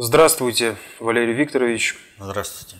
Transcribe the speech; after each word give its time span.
Здравствуйте, 0.00 0.76
Валерий 1.00 1.34
Викторович. 1.34 1.96
Здравствуйте. 2.20 2.76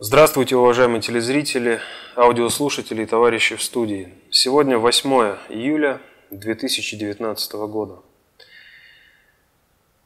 Здравствуйте, 0.00 0.56
уважаемые 0.56 1.00
телезрители, 1.00 1.78
аудиослушатели 2.16 3.04
и 3.04 3.06
товарищи 3.06 3.54
в 3.54 3.62
студии. 3.62 4.12
Сегодня 4.28 4.76
8 4.76 5.08
июля 5.50 6.00
2019 6.32 7.52
года. 7.52 8.00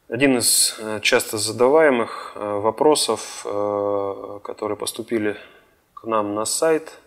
Один 0.09 0.37
из 0.37 0.77
э, 0.79 1.01
часто 1.01 1.39
задаваемых 1.39 2.33
э, 2.35 2.39
вопросов, 2.39 3.47
э, 3.47 4.41
которые 4.45 4.77
поступили 4.77 5.39
к 5.95 6.05
нам 6.05 6.35
на 6.35 6.45
сайт, 6.45 6.99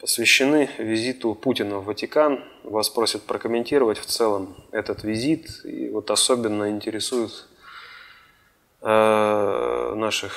посвящены 0.00 0.68
визиту 0.78 1.36
Путина 1.36 1.78
в 1.78 1.84
Ватикан. 1.84 2.42
Вас 2.64 2.90
просят 2.90 3.22
прокомментировать 3.22 3.98
в 3.98 4.06
целом 4.06 4.56
этот 4.72 5.04
визит. 5.04 5.64
И 5.64 5.90
вот 5.90 6.10
особенно 6.10 6.70
интересует 6.70 7.46
наших 8.82 10.32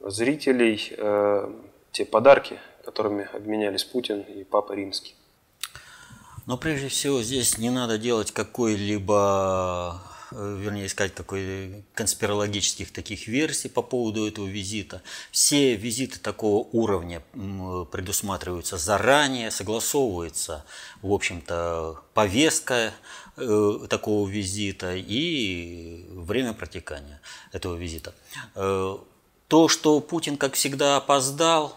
зрителей 0.00 0.92
те 1.92 2.04
подарки, 2.04 2.58
которыми 2.84 3.28
обменялись 3.32 3.84
Путин 3.84 4.20
и 4.20 4.44
Папа 4.44 4.74
Римский. 4.74 5.14
Но 6.46 6.58
прежде 6.58 6.88
всего 6.88 7.22
здесь 7.22 7.56
не 7.56 7.70
надо 7.70 7.96
делать 7.96 8.32
какой-либо 8.32 10.02
Э, 10.36 10.58
вернее, 10.58 10.86
искать 10.86 11.14
какой 11.14 11.84
конспирологических 11.94 12.92
таких 12.92 13.28
версий 13.28 13.68
по 13.68 13.82
поводу 13.82 14.26
этого 14.26 14.46
визита. 14.46 15.00
Все 15.30 15.76
визиты 15.76 16.18
такого 16.18 16.66
уровня 16.72 17.22
предусматриваются 17.92 18.76
заранее, 18.76 19.52
согласовывается, 19.52 20.64
в 21.02 21.12
общем-то, 21.12 22.00
повестка 22.14 22.74
э, 22.74 22.90
такого 23.36 24.28
визита 24.28 24.94
и 24.94 26.04
время 26.10 26.52
протекания 26.52 27.20
этого 27.52 27.76
визита. 27.76 28.14
Э, 28.54 28.96
то, 29.48 29.68
что 29.68 30.00
Путин, 30.00 30.36
как 30.36 30.54
всегда, 30.54 30.96
опоздал, 30.96 31.76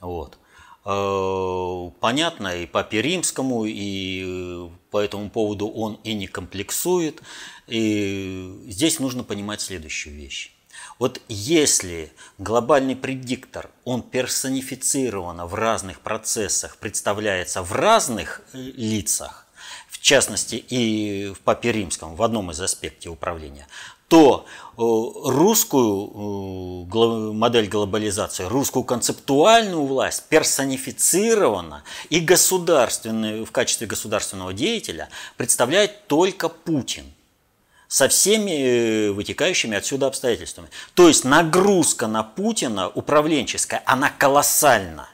вот, 0.00 0.38
понятно 0.84 2.56
и 2.56 2.66
Папе 2.66 3.02
Римскому, 3.02 3.64
и 3.66 4.68
по 4.90 4.98
этому 4.98 5.30
поводу 5.30 5.68
он 5.68 6.00
и 6.02 6.14
не 6.14 6.26
комплексует. 6.26 7.22
И 7.68 8.60
здесь 8.66 8.98
нужно 8.98 9.22
понимать 9.22 9.60
следующую 9.60 10.16
вещь. 10.16 10.52
Вот 10.98 11.20
если 11.28 12.12
глобальный 12.38 12.96
предиктор, 12.96 13.70
он 13.84 14.02
персонифицированно 14.02 15.46
в 15.46 15.54
разных 15.54 16.00
процессах 16.00 16.76
представляется 16.76 17.62
в 17.62 17.72
разных 17.72 18.42
э, 18.52 18.58
лицах, 18.58 19.46
в 19.92 20.00
частности 20.00 20.56
и 20.56 21.32
в 21.32 21.40
Папе 21.40 21.70
Римском, 21.70 22.16
в 22.16 22.22
одном 22.22 22.50
из 22.50 22.60
аспектов 22.60 23.12
управления, 23.12 23.68
то 24.08 24.46
э, 24.46 24.72
русскую 24.76 26.88
э, 26.92 27.32
модель 27.32 27.68
глобализации, 27.68 28.44
русскую 28.44 28.84
концептуальную 28.84 29.84
власть 29.84 30.24
персонифицирована 30.28 31.84
и 32.10 32.20
государственную, 32.20 33.44
в 33.44 33.52
качестве 33.52 33.86
государственного 33.86 34.52
деятеля 34.52 35.08
представляет 35.36 36.08
только 36.08 36.48
Путин– 36.48 37.04
со 37.92 38.08
всеми 38.08 38.52
э, 38.52 39.10
вытекающими 39.10 39.76
отсюда 39.76 40.06
обстоятельствами. 40.06 40.70
То 40.94 41.08
есть 41.08 41.26
нагрузка 41.26 42.06
на 42.06 42.22
Путина 42.22 42.88
управленческая, 42.88 43.82
она 43.84 44.08
колоссальна. 44.08 45.10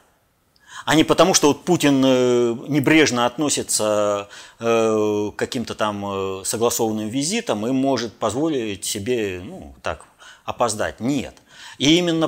А 0.89 0.95
не 0.95 1.03
потому, 1.03 1.35
что 1.35 1.49
вот 1.49 1.65
Путин 1.65 2.03
э, 2.03 2.55
небрежно 2.67 3.27
относится 3.27 4.27
э, 4.57 5.29
к 5.31 5.35
каким-то 5.35 5.75
там 5.75 6.43
согласованным 6.43 7.09
визитам 7.09 7.67
и 7.67 7.71
может 7.71 8.13
позволить 8.13 8.85
себе 8.85 9.39
ну, 9.45 9.75
так, 9.83 10.05
опоздать. 10.45 10.99
Нет. 10.99 11.35
И 11.77 11.95
именно 11.99 12.27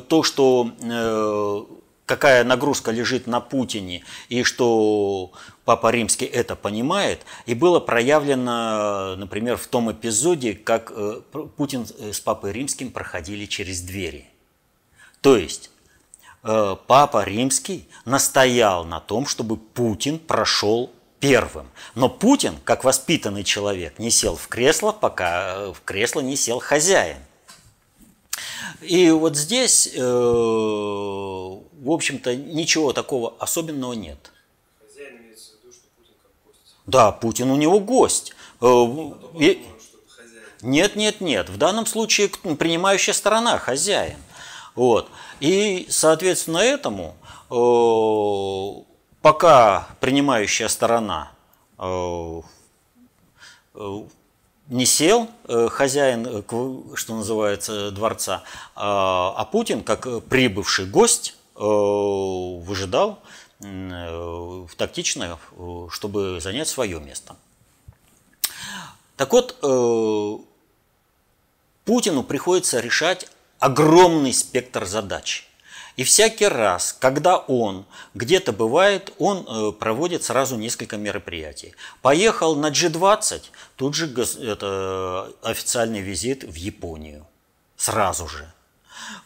то, 0.00 0.24
что 0.24 1.68
какая 2.10 2.42
нагрузка 2.42 2.90
лежит 2.90 3.28
на 3.28 3.38
Путине, 3.38 4.02
и 4.28 4.42
что 4.42 5.30
Папа 5.64 5.92
Римский 5.92 6.26
это 6.26 6.56
понимает, 6.56 7.20
и 7.46 7.54
было 7.54 7.78
проявлено, 7.78 9.14
например, 9.14 9.56
в 9.56 9.68
том 9.68 9.92
эпизоде, 9.92 10.54
как 10.54 10.90
э, 10.92 11.20
Путин 11.56 11.86
с 11.86 12.18
Папой 12.18 12.50
Римским 12.50 12.90
проходили 12.90 13.46
через 13.46 13.82
двери. 13.82 14.24
То 15.20 15.36
есть 15.36 15.70
э, 15.70 15.79
Папа 16.42 17.24
Римский 17.24 17.88
настоял 18.04 18.84
на 18.84 19.00
том, 19.00 19.26
чтобы 19.26 19.56
Путин 19.56 20.18
прошел 20.18 20.90
первым. 21.20 21.68
Но 21.94 22.08
Путин, 22.08 22.56
как 22.64 22.82
воспитанный 22.82 23.44
человек, 23.44 23.98
не 23.98 24.10
сел 24.10 24.34
в 24.36 24.48
кресло, 24.48 24.90
пока 24.90 25.54
э, 25.54 25.72
в 25.72 25.82
кресло 25.84 26.20
не 26.20 26.34
сел 26.34 26.58
хозяин. 26.58 27.18
И 28.80 29.10
вот 29.10 29.36
здесь, 29.36 29.90
э, 29.94 30.00
в 30.00 31.60
общем-то, 31.84 32.34
ничего 32.34 32.92
такого 32.92 33.34
особенного 33.38 33.92
нет. 33.92 34.32
Хозяин 34.80 35.18
имеется 35.18 35.52
в 35.52 35.62
виду, 35.62 35.72
что 35.72 35.82
Путин 35.96 36.14
как 36.22 36.32
гость. 36.46 36.74
Да, 36.86 37.12
Путин 37.12 37.50
у 37.50 37.56
него 37.56 37.78
гость. 37.78 38.32
Э, 38.62 38.86
и... 39.38 39.62
Нет, 40.62 40.96
нет, 40.96 41.20
нет. 41.20 41.48
В 41.48 41.56
данном 41.56 41.86
случае 41.86 42.28
принимающая 42.28 43.14
сторона 43.14 43.58
хозяин. 43.58 44.18
Вот. 44.74 45.10
И, 45.40 45.86
соответственно, 45.88 46.58
этому, 46.58 47.16
э, 47.50 48.84
пока 49.22 49.88
принимающая 50.00 50.68
сторона 50.68 51.32
не 54.70 54.86
сел 54.86 55.28
э, 55.48 55.68
хозяин, 55.68 56.26
э, 56.26 56.42
что 56.94 57.16
называется, 57.16 57.90
дворца, 57.90 58.44
а, 58.76 59.44
Путин, 59.46 59.82
как 59.82 60.24
прибывший 60.24 60.86
гость, 60.86 61.36
э, 61.56 61.60
выжидал 61.60 63.18
тактично, 64.78 65.38
чтобы 65.90 66.40
занять 66.40 66.66
свое 66.66 66.98
место. 66.98 67.36
Так 69.18 69.34
вот, 69.34 69.60
Путину 71.84 72.22
приходится 72.22 72.80
решать 72.80 73.28
огромный 73.60 74.32
спектр 74.32 74.84
задач– 74.84 75.46
и 76.00 76.02
всякий 76.02 76.46
раз, 76.46 76.96
когда 76.98 77.36
он 77.36 77.84
где-то 78.14 78.52
бывает, 78.52 79.12
он 79.18 79.46
э, 79.46 79.72
проводит 79.72 80.24
сразу 80.24 80.56
несколько 80.56 80.96
мероприятий. 80.96 81.74
Поехал 82.00 82.56
на 82.56 82.70
G20, 82.70 83.42
тут 83.76 83.94
же 83.94 84.10
это 84.42 85.30
официальный 85.42 86.00
визит 86.00 86.44
в 86.44 86.54
Японию. 86.54 87.26
Сразу 87.76 88.26
же. 88.28 88.50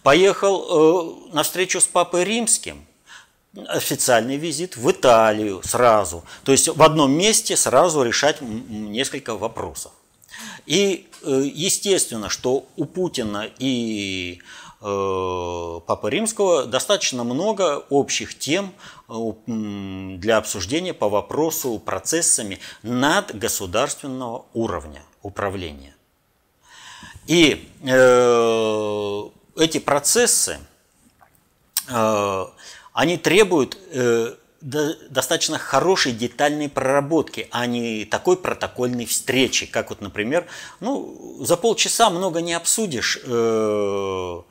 Поехал 0.03 1.29
э, 1.31 1.35
на 1.35 1.45
встречу 1.45 1.81
с 1.81 1.87
Папой 1.87 2.25
Римским, 2.25 2.85
официальный 3.69 4.37
визит 4.37 4.77
в 4.77 4.91
Италию 4.91 5.63
сразу. 5.63 6.25
То 6.43 6.51
есть 6.51 6.67
в 6.67 6.83
одном 6.83 7.13
месте 7.13 7.57
сразу 7.57 8.03
решать 8.03 8.41
несколько 8.41 9.37
вопросов. 9.37 9.93
И 10.67 11.09
естественно, 11.27 12.29
что 12.29 12.67
у 12.77 12.85
Путина 12.85 13.49
и 13.59 14.41
Э, 14.87 15.81
Папы 15.87 16.11
Римского 16.11 16.67
достаточно 16.67 17.25
много 17.25 17.87
общих 17.89 18.39
тем 18.39 18.75
э, 19.09 19.15
для 19.47 20.37
обсуждения 20.37 20.93
по 20.93 21.09
вопросу 21.09 21.79
процессами 21.79 22.61
надгосударственного 22.83 24.45
уровня 24.53 25.03
управления. 25.23 25.95
И 27.27 27.67
э, 27.83 29.23
эти 29.57 29.79
процессы, 29.79 30.59
э, 31.89 32.47
они 32.93 33.17
требуют 33.17 33.79
э, 33.91 34.35
достаточно 34.65 35.59
хорошей 35.59 36.13
детальной 36.13 36.69
проработки, 36.69 37.49
а 37.51 37.67
не 37.67 38.07
такой 38.07 38.37
протокольной 38.37 39.05
встречи, 39.05 39.67
как 39.67 39.91
вот, 39.91 40.01
например, 40.01 40.47
ну, 40.81 41.37
за 41.41 41.57
полчаса 41.57 42.09
много 42.09 42.41
не 42.41 42.55
обсудишь 42.55 43.19
э, 43.23 44.43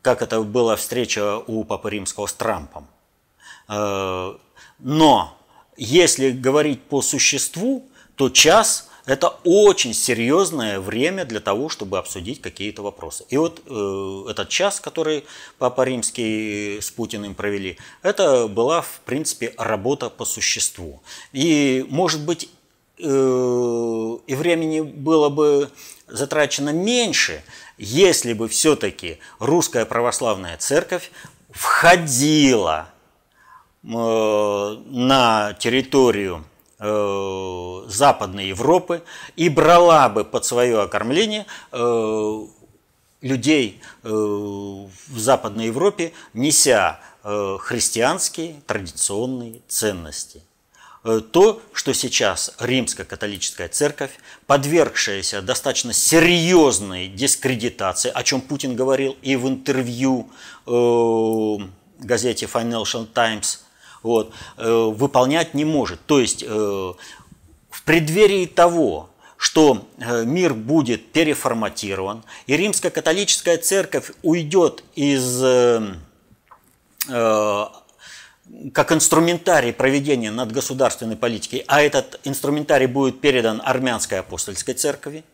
как 0.00 0.22
это 0.22 0.40
была 0.42 0.76
встреча 0.76 1.38
у 1.38 1.64
Папы 1.64 1.90
Римского 1.90 2.26
с 2.26 2.32
Трампом. 2.32 2.86
Э, 3.68 4.34
но 4.78 5.36
если 5.76 6.30
говорить 6.30 6.84
по 6.84 7.02
существу, 7.02 7.84
то 8.14 8.30
час– 8.30 8.88
это 9.08 9.38
очень 9.42 9.94
серьезное 9.94 10.80
время 10.80 11.24
для 11.24 11.40
того, 11.40 11.70
чтобы 11.70 11.96
обсудить 11.96 12.42
какие-то 12.42 12.82
вопросы. 12.82 13.24
И 13.30 13.38
вот 13.38 13.62
э, 13.66 14.24
этот 14.30 14.50
час, 14.50 14.80
который 14.80 15.24
Папа 15.56 15.82
Римский 15.82 16.78
с 16.82 16.90
Путиным 16.90 17.34
провели, 17.34 17.78
это 18.02 18.46
была, 18.48 18.82
в 18.82 19.00
принципе, 19.06 19.54
работа 19.56 20.10
по 20.10 20.26
существу. 20.26 21.00
И, 21.32 21.86
может 21.88 22.20
быть, 22.20 22.50
э, 22.98 23.02
и 24.26 24.34
времени 24.34 24.82
было 24.82 25.30
бы 25.30 25.70
затрачено 26.06 26.70
меньше, 26.70 27.42
если 27.78 28.34
бы 28.34 28.46
все-таки 28.46 29.20
русская 29.38 29.86
православная 29.86 30.58
церковь 30.58 31.10
входила 31.50 32.90
э, 33.82 33.86
на 33.86 35.54
территорию 35.54 36.44
э, 36.78 37.82
Западной 37.88 38.48
Европы 38.48 39.02
и 39.36 39.48
брала 39.48 40.08
бы 40.08 40.24
под 40.24 40.44
свое 40.44 40.82
окормление 40.82 41.46
э, 41.72 42.46
людей 43.20 43.80
э, 44.02 44.08
в 44.08 45.18
Западной 45.18 45.66
Европе, 45.66 46.12
неся 46.34 47.00
христианские 47.20 48.62
традиционные 48.66 49.60
ценности. 49.68 50.40
То, 51.02 51.60
что 51.74 51.92
сейчас 51.92 52.54
римская 52.58 53.04
католическая 53.04 53.68
церковь, 53.68 54.12
подвергшаяся 54.46 55.42
достаточно 55.42 55.92
серьезной 55.92 57.08
дискредитации, 57.08 58.10
о 58.14 58.22
чем 58.22 58.40
Путин 58.40 58.76
говорил 58.76 59.14
и 59.20 59.36
в 59.36 59.46
интервью 59.46 60.30
газете 61.98 62.46
Financial 62.46 63.04
Times, 63.04 63.64
вот, 64.02 64.32
э, 64.56 64.70
выполнять 64.70 65.54
не 65.54 65.64
может. 65.64 66.00
То 66.06 66.18
есть 66.20 66.44
э, 66.46 66.48
в 66.48 67.82
преддверии 67.84 68.46
того, 68.46 69.10
что 69.36 69.86
э, 69.98 70.24
мир 70.24 70.54
будет 70.54 71.12
переформатирован, 71.12 72.24
и 72.46 72.56
римская 72.56 72.90
католическая 72.90 73.58
церковь 73.58 74.12
уйдет 74.22 74.84
из 74.94 75.42
как 78.74 78.92
инструментарий 78.92 79.72
проведения 79.72 80.30
надгосударственной 80.30 81.16
политики, 81.16 81.64
а 81.68 81.80
этот 81.80 82.20
инструментарий 82.24 82.86
будет 82.86 83.20
передан 83.20 83.62
армянской 83.64 84.20
апостольской 84.20 84.74
церкви. 84.74 85.24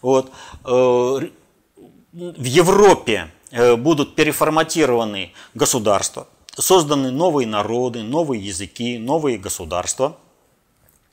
Вот. 0.00 0.32
В 0.62 1.22
Европе 2.12 3.30
будут 3.76 4.14
переформатированы 4.14 5.34
государства, 5.54 6.28
созданы 6.56 7.10
новые 7.10 7.46
народы, 7.46 8.02
новые 8.02 8.44
языки, 8.44 8.98
новые 8.98 9.38
государства. 9.38 10.16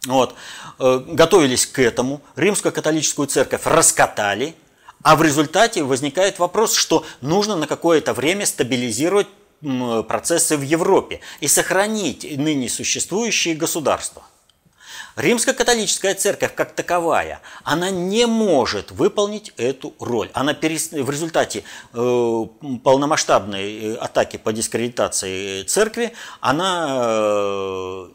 Вот. 0.05 0.35
Готовились 0.77 1.65
к 1.65 1.79
этому, 1.79 2.21
римскую 2.35 2.71
католическую 2.71 3.27
церковь 3.27 3.65
раскатали, 3.65 4.55
а 5.03 5.15
в 5.15 5.23
результате 5.23 5.83
возникает 5.83 6.39
вопрос, 6.39 6.73
что 6.73 7.05
нужно 7.21 7.55
на 7.55 7.67
какое-то 7.67 8.13
время 8.13 8.45
стабилизировать 8.45 9.27
процессы 10.07 10.55
в 10.55 10.61
Европе 10.61 11.19
и 11.41 11.47
сохранить 11.47 12.23
ныне 12.37 12.69
существующие 12.69 13.55
государства. 13.55 14.23
Римская 15.19 15.53
католическая 15.53 16.15
церковь 16.15 16.55
как 16.55 16.71
таковая, 16.71 17.41
она 17.65 17.89
не 17.89 18.25
может 18.25 18.91
выполнить 18.91 19.51
эту 19.57 19.93
роль. 19.99 20.29
Она 20.33 20.53
в 20.53 21.09
результате 21.09 21.63
э, 21.93 22.45
полномасштабной 22.83 23.79
э, 23.79 23.95
атаки 23.95 24.37
по 24.37 24.53
дискредитации 24.53 25.63
церкви, 25.63 26.13
она 26.39 26.87
э, 27.01 28.07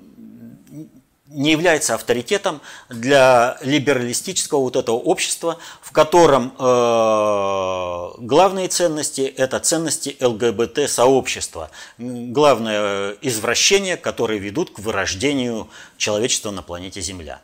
не 1.35 1.51
является 1.51 1.95
авторитетом 1.95 2.61
для 2.89 3.59
либералистического 3.61 4.61
вот 4.61 4.77
этого 4.77 4.97
общества, 4.97 5.59
в 5.83 5.91
котором 5.91 6.55
э, 6.57 8.11
главные 8.19 8.69
ценности– 8.69 9.21
это 9.37 9.59
ценности 9.59 10.17
ЛГБТ-сообщества. 10.21 11.71
Главное 11.99 13.17
извращение, 13.21 13.97
которые 13.97 14.39
ведут 14.39 14.71
к 14.71 14.79
вырождению 14.79 15.69
человечества 15.97 16.53
на 16.53 16.63
планете 16.63 17.01
Земля. 17.01 17.43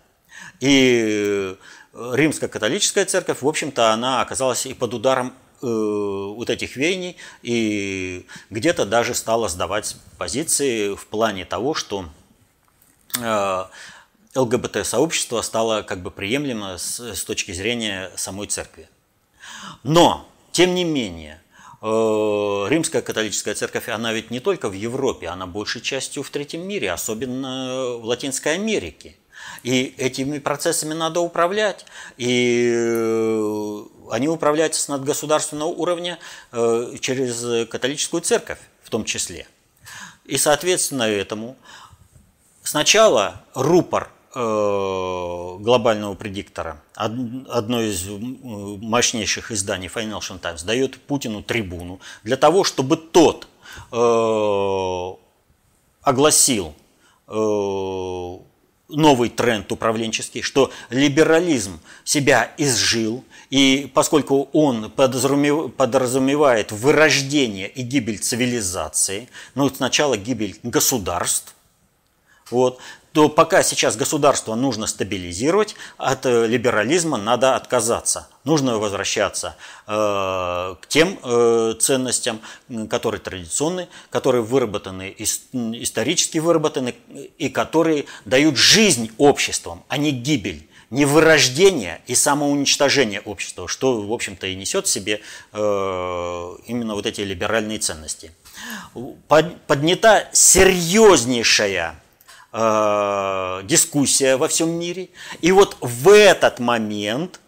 И 0.61 1.57
римская 1.93 2.49
католическая 2.49 3.05
церковь, 3.07 3.43
в 3.43 3.49
общем-то, 3.49 3.93
она 3.93 4.21
оказалась 4.23 4.67
и 4.67 4.75
под 4.75 4.95
ударом 4.95 5.35
э, 5.63 5.67
вот 5.67 6.49
этих 6.49 6.77
веяний, 6.77 7.17
и 7.43 8.25
где-то 8.51 8.87
даже 8.87 9.15
стала 9.15 9.49
сдавать 9.49 9.97
позиции 10.17 10.95
в 10.95 11.07
плане 11.09 11.45
того, 11.45 11.75
что 11.75 12.05
Э, 12.05 12.20
ЛГБТ-сообщество 14.35 15.43
стало 15.43 15.83
как 15.83 16.03
бы 16.03 16.11
приемлемо 16.11 16.79
с, 16.79 17.01
с 17.01 17.25
точки 17.25 17.53
зрения 17.53 18.11
самой 18.17 18.47
церкви. 18.47 18.89
Но, 19.83 20.29
тем 20.53 20.75
не 20.75 20.85
менее, 20.85 21.43
э, 21.83 21.87
Римская 22.69 23.03
католическая 23.03 23.55
церковь, 23.55 23.89
она 23.89 24.13
ведь 24.13 24.31
не 24.31 24.41
только 24.41 24.69
в 24.69 24.73
Европе, 24.73 25.29
она 25.29 25.47
большей 25.47 25.81
частью 25.81 26.23
в 26.23 26.31
третьем 26.31 26.67
мире, 26.67 26.93
особенно 26.93 27.97
в 27.97 28.05
Латинской 28.05 28.55
Америке. 28.55 29.17
И 29.63 29.95
этими 29.99 30.39
процессами 30.39 30.95
надо 30.95 31.21
управлять. 31.21 31.85
И 32.17 32.73
э, 32.73 33.83
они 34.11 34.29
управляются 34.29 34.81
с 34.81 34.89
надгосударственного 34.89 35.69
уровня 35.69 36.19
через 36.53 37.69
католическую 37.69 38.23
церковь 38.23 38.59
в 38.83 38.91
том 38.91 39.05
числе. 39.05 39.47
И 40.25 40.37
соответственно 40.37 41.05
этому 41.05 41.57
Сначала 42.71 43.43
рупор 43.53 44.13
э, 44.33 44.39
глобального 45.59 46.15
предиктора, 46.15 46.81
одно 46.95 47.83
из 47.83 48.07
мощнейших 48.07 49.51
изданий 49.51 49.91
Financial 49.93 50.39
Times, 50.39 50.65
дает 50.65 51.01
Путину 51.01 51.43
трибуну 51.43 51.99
для 52.23 52.37
того, 52.37 52.63
чтобы 52.63 52.97
тот 52.97 53.49
э, 53.91 55.15
огласил 56.03 56.75
э, 57.27 58.39
новый 58.89 59.31
тренд 59.31 59.73
управленческий, 59.73 60.43
что 60.43 60.71
либерализм 60.91 61.81
себя 62.05 62.53
изжил, 62.57 63.25
и 63.51 63.91
поскольку 63.93 64.49
он 64.53 64.93
подразумевает 64.93 66.71
вырождение 66.71 67.69
и 67.69 67.83
гибель 67.83 68.21
цивилизации, 68.21 69.29
ну 69.57 69.69
сначала 69.71 70.17
гибель 70.17 70.57
государств, 70.63 71.57
вот, 72.51 72.79
то 73.13 73.29
пока 73.29 73.63
сейчас 73.63 73.97
государство 73.97 74.55
нужно 74.55 74.87
стабилизировать, 74.87 75.75
от 75.99 76.27
э, 76.27 76.47
либерализма 76.47 77.17
надо 77.17 77.57
отказаться. 77.57 78.29
Нужно 78.45 78.79
возвращаться 78.79 79.57
э, 79.87 79.93
к 80.81 80.87
тем 80.89 81.19
э, 81.23 81.75
ценностям, 81.81 82.41
которые 82.89 83.21
традиционны, 83.21 83.89
которые 84.11 84.43
выработаны, 84.43 85.15
исторически 85.19 86.39
выработаны 86.39 86.95
и 87.39 87.49
которые 87.49 88.05
дают 88.25 88.57
жизнь 88.57 89.11
обществам, 89.19 89.85
а 89.89 89.97
не 89.97 90.13
гибель 90.13 90.67
не 90.91 91.05
вырождение 91.05 92.01
и 92.09 92.17
самоуничтожение 92.17 93.21
общества, 93.21 93.69
что, 93.69 94.03
в 94.03 94.13
общем-то, 94.13 94.49
и 94.49 94.57
несет 94.57 94.87
в 94.87 94.91
себе 94.91 95.21
э, 95.53 95.59
именно 96.67 96.95
вот 96.95 97.07
эти 97.07 97.21
либеральные 97.21 97.79
ценности. 97.79 98.33
Поднята 99.29 100.29
серьезнейшая 100.33 102.01
э, 102.53 103.61
дискуссия 103.65 104.37
во 104.37 104.49
всем 104.49 104.71
мире. 104.71 105.11
И 105.41 105.53
вот 105.53 105.77
в 105.81 106.09
этот 106.09 106.59
момент 106.59 107.41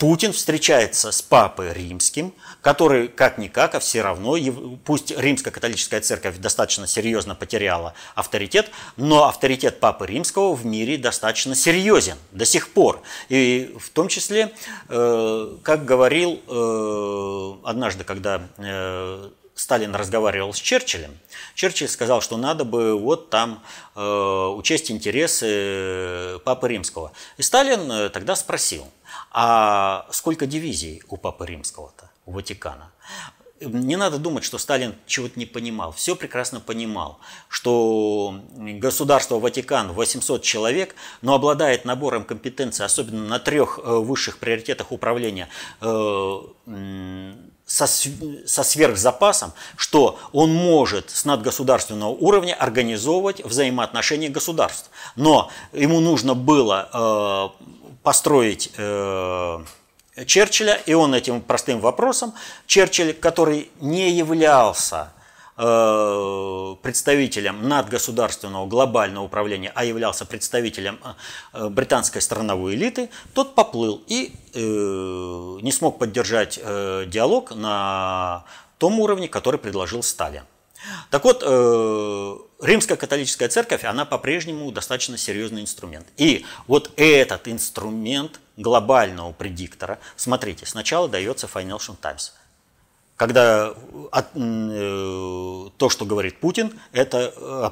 Путин 0.00 0.32
встречается 0.32 1.12
с 1.12 1.20
папой 1.20 1.74
римским, 1.74 2.32
который 2.62 3.06
как-никак, 3.08 3.74
а 3.74 3.80
все 3.80 4.00
равно, 4.00 4.34
пусть 4.82 5.10
римская 5.10 5.52
католическая 5.52 6.00
церковь 6.00 6.38
достаточно 6.38 6.86
серьезно 6.86 7.34
потеряла 7.34 7.92
авторитет, 8.14 8.70
но 8.96 9.28
авторитет 9.28 9.78
папы 9.78 10.06
римского 10.06 10.54
в 10.54 10.64
мире 10.64 10.96
достаточно 10.96 11.54
серьезен 11.54 12.16
до 12.32 12.46
сих 12.46 12.70
пор. 12.70 13.02
И 13.28 13.76
в 13.78 13.90
том 13.90 14.08
числе, 14.08 14.54
э, 14.88 15.56
как 15.62 15.84
говорил 15.84 16.40
э, 16.48 17.52
однажды, 17.64 18.02
когда 18.04 18.40
Сталин 19.60 19.94
разговаривал 19.94 20.54
с 20.54 20.56
Черчиллем, 20.58 21.18
Черчилль 21.54 21.88
сказал, 21.88 22.22
что 22.22 22.38
надо 22.38 22.64
бы 22.64 22.98
вот 22.98 23.28
там 23.28 23.62
э, 23.94 24.54
учесть 24.56 24.90
интересы 24.90 25.46
э, 25.48 26.38
Папы 26.42 26.68
Римского. 26.68 27.12
И 27.36 27.42
Сталин 27.42 27.92
э, 27.92 28.08
тогда 28.08 28.36
спросил, 28.36 28.86
а 29.30 30.06
сколько 30.12 30.46
дивизий 30.46 31.02
у 31.10 31.18
Папы 31.18 31.44
Римского-то, 31.44 32.10
у 32.24 32.32
Ватикана? 32.32 32.90
Не 33.60 33.96
надо 33.96 34.16
думать, 34.16 34.44
что 34.44 34.56
Сталин 34.56 34.94
чего-то 35.06 35.38
не 35.38 35.44
понимал. 35.44 35.92
Все 35.92 36.16
прекрасно 36.16 36.60
понимал, 36.60 37.18
что 37.50 38.40
государство 38.56 39.38
Ватикан 39.38 39.92
800 39.92 40.42
человек, 40.42 40.94
но 41.20 41.34
обладает 41.34 41.84
набором 41.84 42.24
компетенций, 42.24 42.86
особенно 42.86 43.28
на 43.28 43.38
трех 43.38 43.78
э, 43.78 43.98
высших 43.98 44.38
приоритетах 44.38 44.90
управления 44.90 45.50
со, 47.70 47.86
со 47.86 48.64
сверхзапасом, 48.64 49.52
что 49.76 50.18
он 50.32 50.52
может 50.52 51.10
с 51.10 51.24
надгосударственного 51.24 52.10
уровня 52.10 52.54
организовывать 52.54 53.44
взаимоотношения 53.44 54.28
государств. 54.28 54.90
Но 55.14 55.52
ему 55.72 56.00
нужно 56.00 56.34
было 56.34 56.88
э, 56.92 57.94
построить 58.02 58.72
э, 58.76 59.64
Черчилля, 60.26 60.80
и 60.84 60.94
он 60.94 61.14
этим 61.14 61.40
простым 61.40 61.78
вопросом, 61.78 62.34
Черчилль, 62.66 63.12
который 63.12 63.70
не 63.80 64.10
являлся 64.10 65.12
представителем 66.82 67.68
надгосударственного 67.68 68.66
глобального 68.66 69.24
управления, 69.24 69.70
а 69.74 69.84
являлся 69.84 70.24
представителем 70.24 70.98
э, 71.52 71.68
британской 71.68 72.22
страновой 72.22 72.74
элиты, 72.74 73.10
тот 73.34 73.54
поплыл 73.54 74.02
и 74.06 74.32
э, 74.54 74.58
не 74.58 75.70
смог 75.72 75.98
поддержать 75.98 76.56
диалог 76.56 77.54
на 77.54 78.44
том 78.78 79.00
уровне, 79.00 79.28
который 79.28 79.58
предложил 79.60 80.02
Сталин. 80.02 80.44
Так 81.10 81.24
вот, 81.24 81.42
Римская 82.62 82.96
католическая 82.96 83.50
церковь, 83.50 83.84
она 83.84 84.06
по-прежнему 84.06 84.72
достаточно 84.72 85.18
серьезный 85.18 85.60
инструмент. 85.60 86.06
И 86.16 86.46
вот 86.66 86.90
этот 86.96 87.48
инструмент 87.48 88.40
глобального 88.56 89.32
предиктора, 89.32 89.98
смотрите, 90.16 90.64
сначала 90.64 91.08
дается 91.08 91.46
Financial 91.52 91.96
Times. 92.00 92.34
Когда 93.20 93.74
от, 94.12 94.28
э, 94.34 95.68
то, 95.76 95.90
что 95.90 96.06
говорит 96.06 96.40
Путин, 96.40 96.80
это 96.92 97.70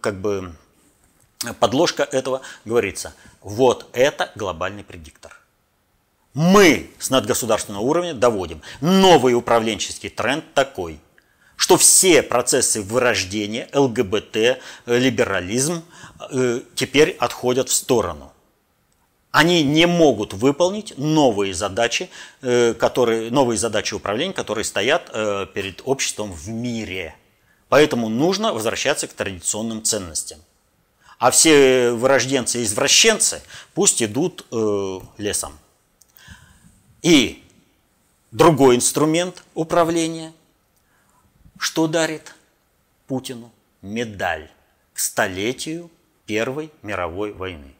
как 0.00 0.20
бы 0.20 0.54
подложка 1.58 2.04
этого 2.04 2.42
говорится. 2.64 3.12
Вот 3.42 3.88
это 3.92 4.30
глобальный 4.36 4.84
предиктор. 4.84 5.36
Мы 6.34 6.92
с 7.00 7.10
надгосударственного 7.10 7.82
уровня 7.82 8.14
доводим. 8.14 8.62
Новый 8.80 9.34
управленческий 9.34 10.08
тренд 10.08 10.44
такой, 10.54 11.00
что 11.56 11.76
все 11.76 12.22
процессы 12.22 12.80
вырождения, 12.80 13.68
ЛГБТ, 13.74 14.60
либерализм 14.86 15.82
э, 16.30 16.60
теперь 16.76 17.16
отходят 17.18 17.70
в 17.70 17.72
сторону. 17.72 18.32
Они 19.36 19.62
не 19.62 19.86
могут 19.86 20.32
выполнить 20.32 20.96
новые 20.96 21.52
задачи, 21.52 22.08
э, 22.40 22.72
которые, 22.72 23.30
новые 23.30 23.58
задачи 23.58 23.92
управления, 23.92 24.32
которые 24.32 24.64
стоят 24.64 25.10
э, 25.12 25.46
перед 25.52 25.82
обществом 25.84 26.32
в 26.32 26.48
мире. 26.48 27.14
Поэтому 27.68 28.08
нужно 28.08 28.54
возвращаться 28.54 29.06
к 29.06 29.12
традиционным 29.12 29.82
ценностям. 29.82 30.38
А 31.18 31.30
все 31.30 31.90
вырожденцы 31.90 32.60
и 32.60 32.64
извращенцы 32.64 33.42
пусть 33.74 34.02
идут 34.02 34.46
э, 34.50 35.00
лесом. 35.18 35.58
И 37.02 37.44
другой 38.30 38.76
инструмент 38.76 39.42
управления, 39.52 40.32
что 41.58 41.88
дарит 41.88 42.34
Путину? 43.06 43.52
Медаль 43.82 44.50
к 44.94 44.98
столетию 44.98 45.90
Первой 46.24 46.70
мировой 46.80 47.34
войны, 47.34 47.74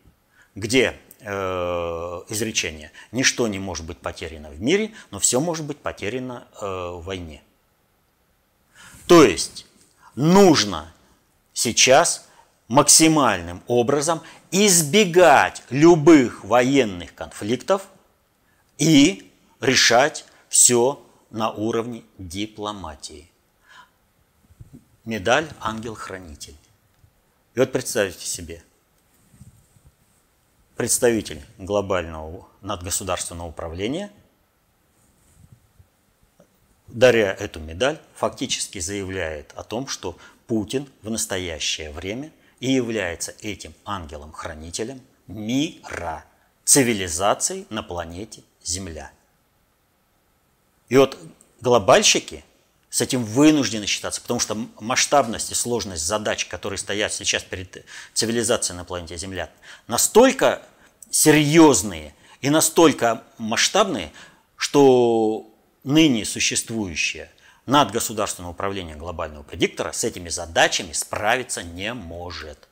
где 0.55 0.99
изречение 1.27 2.93
«Ничто 3.13 3.49
не 3.49 3.59
может 3.59 3.85
быть 3.85 3.99
потеряно 3.99 4.51
в 4.51 4.61
мире, 4.61 4.93
но 5.11 5.19
все 5.19 5.41
может 5.41 5.65
быть 5.65 5.79
потеряно 5.79 6.47
э, 6.61 6.67
в 6.67 7.03
войне». 7.03 7.43
То 9.07 9.25
есть 9.25 9.67
нужно 10.15 10.93
сейчас 11.53 12.27
максимальным 12.69 13.63
образом 13.67 14.21
избегать 14.51 15.63
любых 15.71 16.45
военных 16.45 17.15
конфликтов 17.15 17.89
и 18.79 19.31
решать 19.61 20.25
все 20.49 21.05
на 21.31 21.51
уровне 21.51 22.03
дипломатии. 22.19 23.31
Медаль 25.05 25.49
«Ангел-хранитель». 25.61 26.57
И 27.55 27.59
вот 27.59 27.73
представьте 27.73 28.27
себе, 28.27 28.63
представитель 30.77 31.45
глобального 31.59 32.49
надгосударственного 32.61 33.49
управления, 33.49 34.11
даря 36.89 37.33
эту 37.33 37.61
медаль, 37.61 38.01
фактически 38.15 38.79
заявляет 38.79 39.53
о 39.57 39.63
том, 39.63 39.89
что 39.89 40.17
Путин 40.47 40.89
в 41.03 41.11
настоящее 41.11 41.91
время– 41.91 42.31
и 42.61 42.73
является 42.73 43.35
этим 43.41 43.75
ангелом-хранителем 43.85 45.01
мира, 45.27 46.25
цивилизации 46.65 47.67
на 47.71 47.83
планете 47.83 48.43
Земля. 48.65 49.13
И 50.89 50.97
вот 50.97 51.19
глобальщики 51.61 52.45
с 52.97 53.03
этим 53.03 53.27
вынуждены 53.27 53.85
считаться, 53.85 54.23
потому 54.23 54.41
что 54.41 54.57
масштабность 54.81 55.53
и 55.53 55.55
сложность 55.55 56.03
задач, 56.03 56.47
которые 56.47 56.79
стоят 56.79 57.13
сейчас 57.13 57.43
перед 57.43 57.85
цивилизацией 58.15 58.75
на 58.75 58.87
планете 58.87 59.19
Земля, 59.19 59.51
настолько 59.87 60.63
серьезные 61.11 62.15
и 62.41 62.49
настолько 62.49 63.23
масштабные, 63.37 64.13
что 64.57 65.47
ныне 65.85 66.25
существующая 66.25 67.31
надгосударственное 67.67 68.49
управление 68.49 68.97
глобального 68.97 69.43
предиктора 69.43 69.93
с 69.93 70.03
этими 70.03 70.31
задачами 70.31 70.93
справиться 70.93 71.63
не 71.63 71.93
может. 71.93 72.67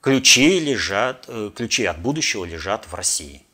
Ключи, 0.00 0.60
лежат, 0.60 1.24
э, 1.26 1.50
ключи 1.56 1.86
от 1.86 2.00
будущего 2.00 2.44
лежат 2.44 2.86
в 2.86 2.94
России. 2.94 3.44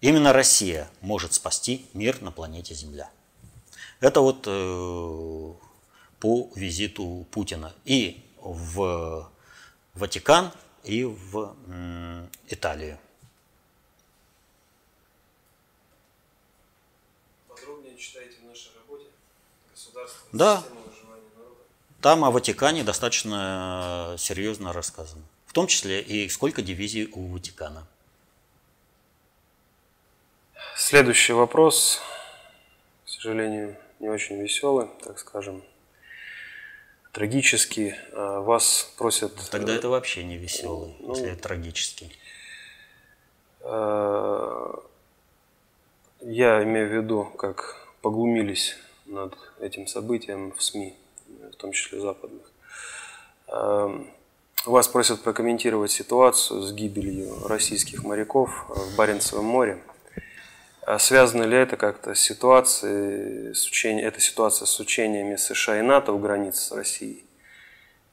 Именно 0.00 0.32
Россия 0.32 0.88
может 1.00 1.34
спасти 1.34 1.86
мир 1.92 2.22
на 2.22 2.30
планете 2.30 2.72
Земля. 2.74 3.10
Это 4.00 4.20
вот 4.20 4.46
э, 4.46 5.52
по 6.20 6.50
визиту 6.54 7.26
Путина 7.30 7.72
и 7.84 8.22
в 8.40 9.30
Ватикан, 9.94 10.52
и 10.82 11.04
в 11.04 11.56
Италию. 12.48 12.98
Да. 20.32 20.64
Там 22.00 22.24
о 22.24 22.30
Ватикане 22.30 22.82
достаточно 22.82 24.16
серьезно 24.18 24.72
рассказано. 24.72 25.22
В 25.46 25.52
том 25.52 25.68
числе 25.68 26.02
и 26.02 26.28
сколько 26.28 26.60
дивизий 26.60 27.08
у 27.12 27.28
Ватикана. 27.28 27.86
Следующий 30.76 31.32
вопрос, 31.32 32.00
к 33.06 33.08
сожалению, 33.08 33.76
не 34.04 34.10
очень 34.10 34.38
веселый, 34.38 34.88
так 35.02 35.18
скажем, 35.18 35.62
трагический. 37.12 37.94
А, 38.12 38.40
вас 38.40 38.92
просят... 38.98 39.32
Тогда 39.50 39.74
это 39.74 39.88
вообще 39.88 40.24
не 40.24 40.36
веселый, 40.36 40.94
ну, 41.00 41.14
если 41.14 41.32
это 41.32 41.42
трагический. 41.42 42.12
А, 43.62 44.78
я 46.20 46.62
имею 46.64 46.88
в 46.90 46.92
виду, 46.92 47.24
как 47.24 47.76
поглумились 48.02 48.76
над 49.06 49.34
этим 49.58 49.86
событием 49.86 50.52
в 50.52 50.62
СМИ, 50.62 50.94
в 51.52 51.56
том 51.56 51.72
числе 51.72 52.00
западных. 52.00 52.50
Эм, 53.48 54.10
вас 54.66 54.86
просят 54.88 55.22
прокомментировать 55.22 55.92
ситуацию 55.92 56.60
с 56.60 56.72
гибелью 56.72 57.46
российских 57.48 58.04
моряков 58.04 58.50
в 58.68 58.96
Баренцевом 58.96 59.46
море. 59.46 59.82
А 60.86 60.98
связано 60.98 61.44
ли 61.44 61.56
это 61.56 61.76
как-то 61.76 62.14
с 62.14 62.20
ситуацией, 62.20 63.54
с 63.54 63.66
учением, 63.66 64.06
эта 64.06 64.20
ситуация 64.20 64.66
с 64.66 64.80
учениями 64.80 65.36
США 65.36 65.78
и 65.78 65.82
НАТО 65.82 66.12
у 66.12 66.18
границ 66.18 66.56
с 66.56 66.72
Россией? 66.72 67.24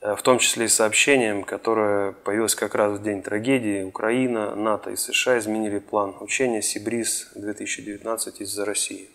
Э, 0.01 0.15
в 0.15 0.21
том 0.21 0.39
числе 0.39 0.65
и 0.65 0.67
сообщением, 0.69 1.43
которое 1.43 2.13
появилось 2.13 2.55
как 2.55 2.73
раз 2.75 2.97
в 2.97 3.03
день 3.03 3.21
трагедии. 3.21 3.83
Украина, 3.83 4.55
НАТО 4.55 4.91
и 4.91 4.95
США 4.95 5.37
изменили 5.37 5.79
план 5.79 6.15
учения 6.19 6.61
Сибриз-2019 6.61 8.37
из-за 8.39 8.65
России. 8.65 9.09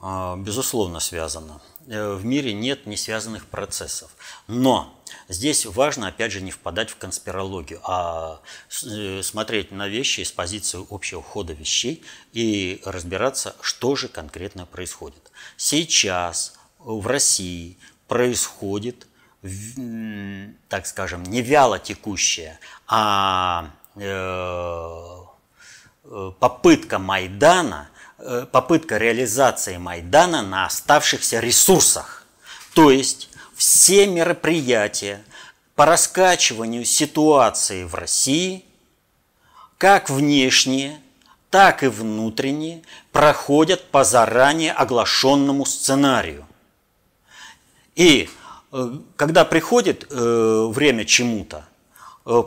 А, 0.00 0.36
безусловно, 0.36 1.00
связано. 1.00 1.60
Э, 1.88 2.14
в 2.14 2.24
мире 2.24 2.52
нет 2.52 2.86
не 2.86 2.96
связанных 2.96 3.46
процессов. 3.46 4.10
Но 4.46 4.94
здесь 5.28 5.64
важно, 5.64 6.08
опять 6.08 6.32
же, 6.32 6.40
не 6.40 6.50
впадать 6.50 6.90
в 6.90 6.96
конспирологию, 6.96 7.80
а 7.82 8.40
э, 8.84 9.22
смотреть 9.22 9.72
на 9.72 9.88
вещи 9.88 10.22
с 10.22 10.30
позиции 10.30 10.84
общего 10.90 11.22
хода 11.22 11.54
вещей 11.54 12.04
и 12.32 12.82
разбираться, 12.84 13.56
что 13.62 13.96
же 13.96 14.08
конкретно 14.08 14.66
происходит. 14.66 15.30
Сейчас 15.56 16.54
в 16.78 17.06
России 17.06 17.78
происходит, 18.06 19.06
так 20.68 20.86
скажем, 20.86 21.22
не 21.22 21.40
вяло 21.40 21.78
текущая, 21.78 22.60
а 22.86 23.70
э, 23.96 25.16
попытка 26.38 26.98
Майдана– 26.98 27.88
попытка 28.50 28.96
реализации 28.98 29.76
Майдана 29.76 30.42
на 30.42 30.66
оставшихся 30.66 31.40
ресурсах. 31.40 32.26
То 32.74 32.90
есть 32.90 33.28
все 33.54 34.06
мероприятия 34.06 35.22
по 35.74 35.84
раскачиванию 35.84 36.84
ситуации 36.84 37.84
в 37.84 37.94
России, 37.94 38.64
как 39.78 40.10
внешние, 40.10 41.00
так 41.50 41.82
и 41.82 41.86
внутренние, 41.86 42.82
проходят 43.12 43.84
по 43.90 44.04
заранее 44.04 44.72
оглашенному 44.72 45.64
сценарию. 45.64 46.46
И 47.94 48.28
э, 48.72 48.98
когда 49.16 49.44
приходит 49.44 50.06
э, 50.10 50.66
время 50.70 51.04
чему-то, 51.04 51.66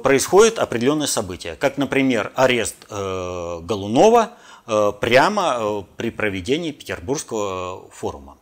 происходит 0.04 0.60
определенное 0.60 1.08
событие, 1.08 1.56
как, 1.56 1.78
например, 1.78 2.32
арест 2.36 2.76
Голунова– 2.88 4.34
Э, 4.41 4.41
прямо 4.66 5.58
э, 5.58 5.84
при 5.98 6.12
проведении 6.12 6.72
Петербургского 6.72 7.90
форума. 7.92 8.38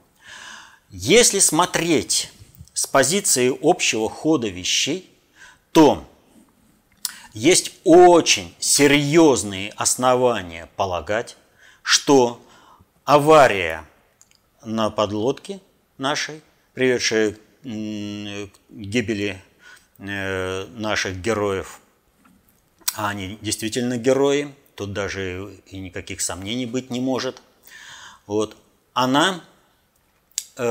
Если 0.89 1.39
смотреть 1.39 2.31
с 2.73 2.87
позиции 2.87 3.55
общего 3.61 4.09
хода 4.09 4.47
вещей, 4.47 5.09
то 5.71 6.03
есть 7.33 7.73
очень 7.83 8.55
серьезные 8.59 9.71
основания 9.75 10.69
полагать, 10.75 11.37
что 11.83 12.41
авария 13.05 13.85
на 14.63 14.89
подлодке 14.89 15.59
нашей, 15.97 16.41
приведшая 16.73 17.31
к 17.31 18.49
гибели 18.69 19.41
э, 19.97 20.65
наших 20.67 21.17
героев, 21.21 21.81
а 22.95 23.09
они 23.09 23.37
действительно 23.41 23.97
герои, 23.97 24.53
тут 24.79 24.93
даже 24.93 25.59
и 25.65 25.77
никаких 25.77 26.21
сомнений 26.21 26.65
быть 26.65 26.89
не 26.89 27.01
может, 27.01 27.41
вот, 28.27 28.55
она 28.93 29.43
э, 30.55 30.63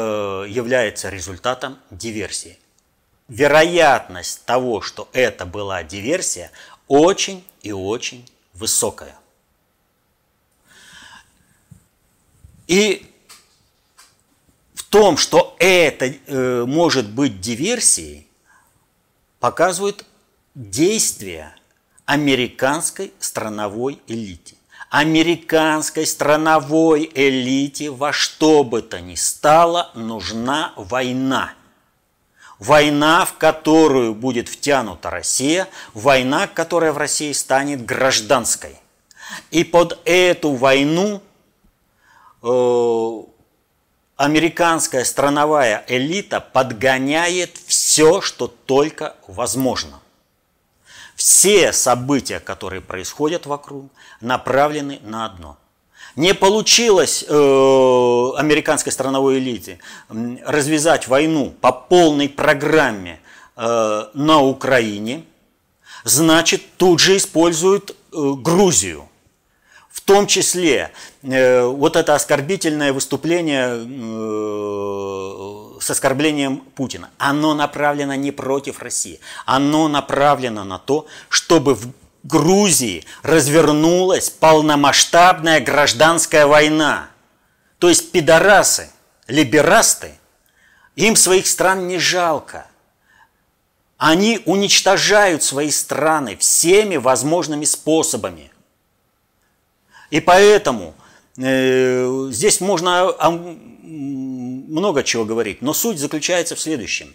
является 0.49 1.11
результатом 1.11 1.79
диверсии. 1.91 2.59
Вероятность 3.29 4.47
того, 4.47 4.81
что 4.81 5.11
это 5.13 5.45
была 5.45 5.83
диверсия, 5.83 6.51
очень 6.87 7.45
и 7.61 7.71
очень 7.71 8.27
высокая. 8.55 9.15
И 12.67 13.15
в 14.73 14.85
том, 14.85 15.19
что 15.19 15.55
это 15.59 16.07
э, 16.07 16.65
может 16.65 17.11
быть 17.11 17.43
диверсией, 17.43 18.27
показывают 19.39 20.07
действия 20.55 21.58
американской 22.09 23.13
страновой 23.19 24.01
элите. 24.07 24.57
Американской 24.89 26.07
страновой 26.07 27.11
элите 27.15 27.91
во 27.91 28.15
что 28.15 28.65
бы 28.65 28.81
то 28.81 28.99
ни 28.99 29.15
стало 29.15 29.91
нужна 29.95 30.73
война. 30.77 31.53
Война, 32.59 33.27
в 33.27 33.35
которую 33.35 34.15
будет 34.15 34.49
втянута 34.49 35.11
Россия, 35.11 35.69
война, 35.93 36.47
которая 36.47 36.95
в 36.95 36.97
России 36.97 37.33
станет 37.33 37.85
гражданской. 37.85 38.77
И 39.51 39.63
под 39.63 40.01
эту 40.07 40.53
войну 40.53 41.21
э, 42.43 43.23
американская 44.17 45.05
страновая 45.05 45.85
элита 45.89 46.41
подгоняет 46.41 47.59
все, 47.67 48.23
что 48.23 48.47
только 48.49 49.15
возможно. 49.27 50.01
Все 51.19 51.73
события, 51.73 52.39
которые 52.39 52.81
происходят 52.81 53.45
вокруг, 53.45 53.91
направлены 54.21 55.01
на 55.03 55.25
одно. 55.27 55.59
Не 56.15 56.33
получилось 56.33 57.25
э, 57.27 57.33
американской 58.37 58.93
страновой 58.93 59.41
элите 59.41 59.81
развязать 60.09 61.09
войну 61.09 61.53
по 61.61 61.73
полной 61.73 62.29
программе 62.29 63.19
э, 63.57 64.05
на 64.15 64.41
Украине, 64.43 65.25
значит, 66.05 66.63
тут 66.77 67.01
же 67.01 67.17
используют 67.17 67.91
э, 67.91 67.95
Грузию 68.37 69.09
в 69.91 70.01
том 70.03 70.29
числе 70.29 70.93
э, 71.23 71.65
вот 71.65 71.97
это 71.97 72.15
оскорбительное 72.15 72.93
выступление 72.93 73.71
э, 73.71 73.85
с 75.81 75.91
оскорблением 75.91 76.59
Путина, 76.59 77.11
оно 77.19 77.55
направлено 77.55 78.15
не 78.15 78.31
против 78.31 78.81
России, 78.81 79.21
оно 79.47 79.89
направлено 79.89 80.65
на 80.65 80.79
то, 80.79 81.07
чтобы 81.29 81.75
в 81.75 81.93
Грузии 82.25 83.05
развернулась 83.23 84.29
полномасштабная 84.29 85.61
гражданская 85.61 86.47
война. 86.47 87.09
То 87.79 87.89
есть 87.89 88.11
пидорасы, 88.13 88.91
либерасты, 89.29 90.13
им 90.97 91.17
своих 91.17 91.47
стран 91.47 91.87
не 91.87 91.99
жалко. 91.99 92.67
Они 93.97 94.41
уничтожают 94.47 95.43
свои 95.43 95.71
страны 95.71 96.37
всеми 96.37 96.97
возможными 96.97 97.65
способами– 97.65 98.53
и 100.11 100.21
поэтому 100.21 100.95
э, 101.37 102.29
здесь 102.31 102.61
можно 102.61 103.15
много 104.69 105.03
чего 105.03 105.25
говорить, 105.25 105.63
но 105.63 105.73
суть 105.73 105.99
заключается 105.99 106.55
в 106.55 106.61
следующем. 106.61 107.15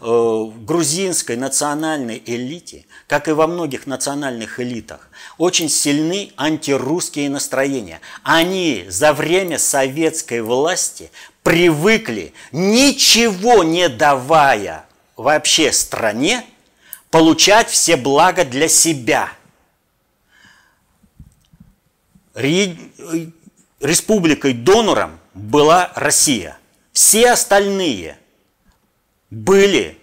Э, 0.00 0.04
в 0.06 0.64
грузинской 0.64 1.36
национальной 1.36 2.22
элите, 2.26 2.84
как 3.06 3.28
и 3.28 3.32
во 3.32 3.46
многих 3.46 3.86
национальных 3.86 4.60
элитах, 4.60 5.08
очень 5.38 5.68
сильны 5.68 6.32
антирусские 6.36 7.30
настроения. 7.30 8.00
Они 8.22 8.84
за 8.88 9.12
время 9.12 9.58
советской 9.58 10.42
власти 10.42 11.10
привыкли, 11.42 12.32
ничего 12.52 13.64
не 13.64 13.88
давая 13.88 14.84
вообще 15.16 15.72
стране, 15.72 16.44
получать 17.10 17.70
все 17.70 17.96
блага 17.96 18.44
для 18.44 18.68
себя– 18.68 19.32
республикой-донором 23.80 25.18
была 25.34 25.92
Россия. 25.94 26.57
Все 26.98 27.30
остальные 27.30 28.18
были 29.30 29.96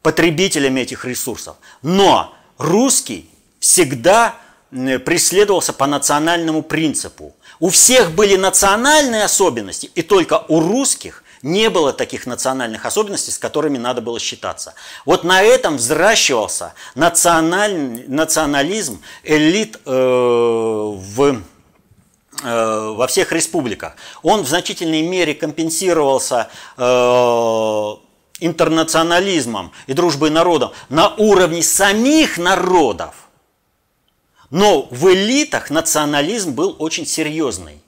потребителями 0.00 0.80
этих 0.80 1.04
ресурсов. 1.04 1.56
Но 1.82 2.34
русский 2.56 3.28
всегда 3.60 4.36
преследовался 4.70 5.74
по 5.74 5.86
национальному 5.86 6.62
принципу. 6.62 7.36
У 7.60 7.68
всех 7.68 8.12
были 8.12 8.36
национальные 8.36 9.24
особенности, 9.24 9.90
и 9.94 10.00
только 10.00 10.42
у 10.48 10.60
русских 10.60 11.22
не 11.42 11.68
было 11.68 11.92
таких 11.92 12.24
национальных 12.24 12.86
особенностей, 12.86 13.30
с 13.30 13.36
которыми 13.36 13.76
надо 13.76 14.00
было 14.00 14.18
считаться. 14.18 14.72
Вот 15.04 15.24
на 15.24 15.42
этом 15.42 15.76
взращивался 15.76 16.72
национальный, 16.94 18.08
национализм 18.08 19.02
элит 19.22 19.78
э, 19.84 19.90
в 19.90 21.42
во 22.42 23.06
всех 23.06 23.32
республиках. 23.32 23.96
Он 24.22 24.42
в 24.42 24.48
значительной 24.48 25.02
мере 25.02 25.34
компенсировался 25.34 26.48
э, 26.76 26.82
интернационализмом 28.40 29.72
и 29.86 29.92
дружбой 29.94 30.30
народов 30.30 30.74
на 30.88 31.14
уровне 31.16 31.62
самих 31.62 32.38
народов. 32.38 33.14
Но 34.50 34.88
в 34.90 35.12
элитах 35.12 35.70
национализм 35.70 36.52
был 36.52 36.76
очень 36.78 37.06
серьезный. 37.06 37.80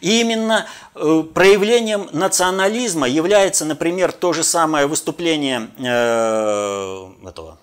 И 0.00 0.20
именно 0.20 0.66
э, 0.94 1.24
проявлением 1.34 2.08
национализма 2.12 3.08
является, 3.08 3.64
например, 3.64 4.12
то 4.12 4.32
же 4.32 4.44
самое 4.44 4.86
выступление 4.86 5.70
этого, 7.26 7.58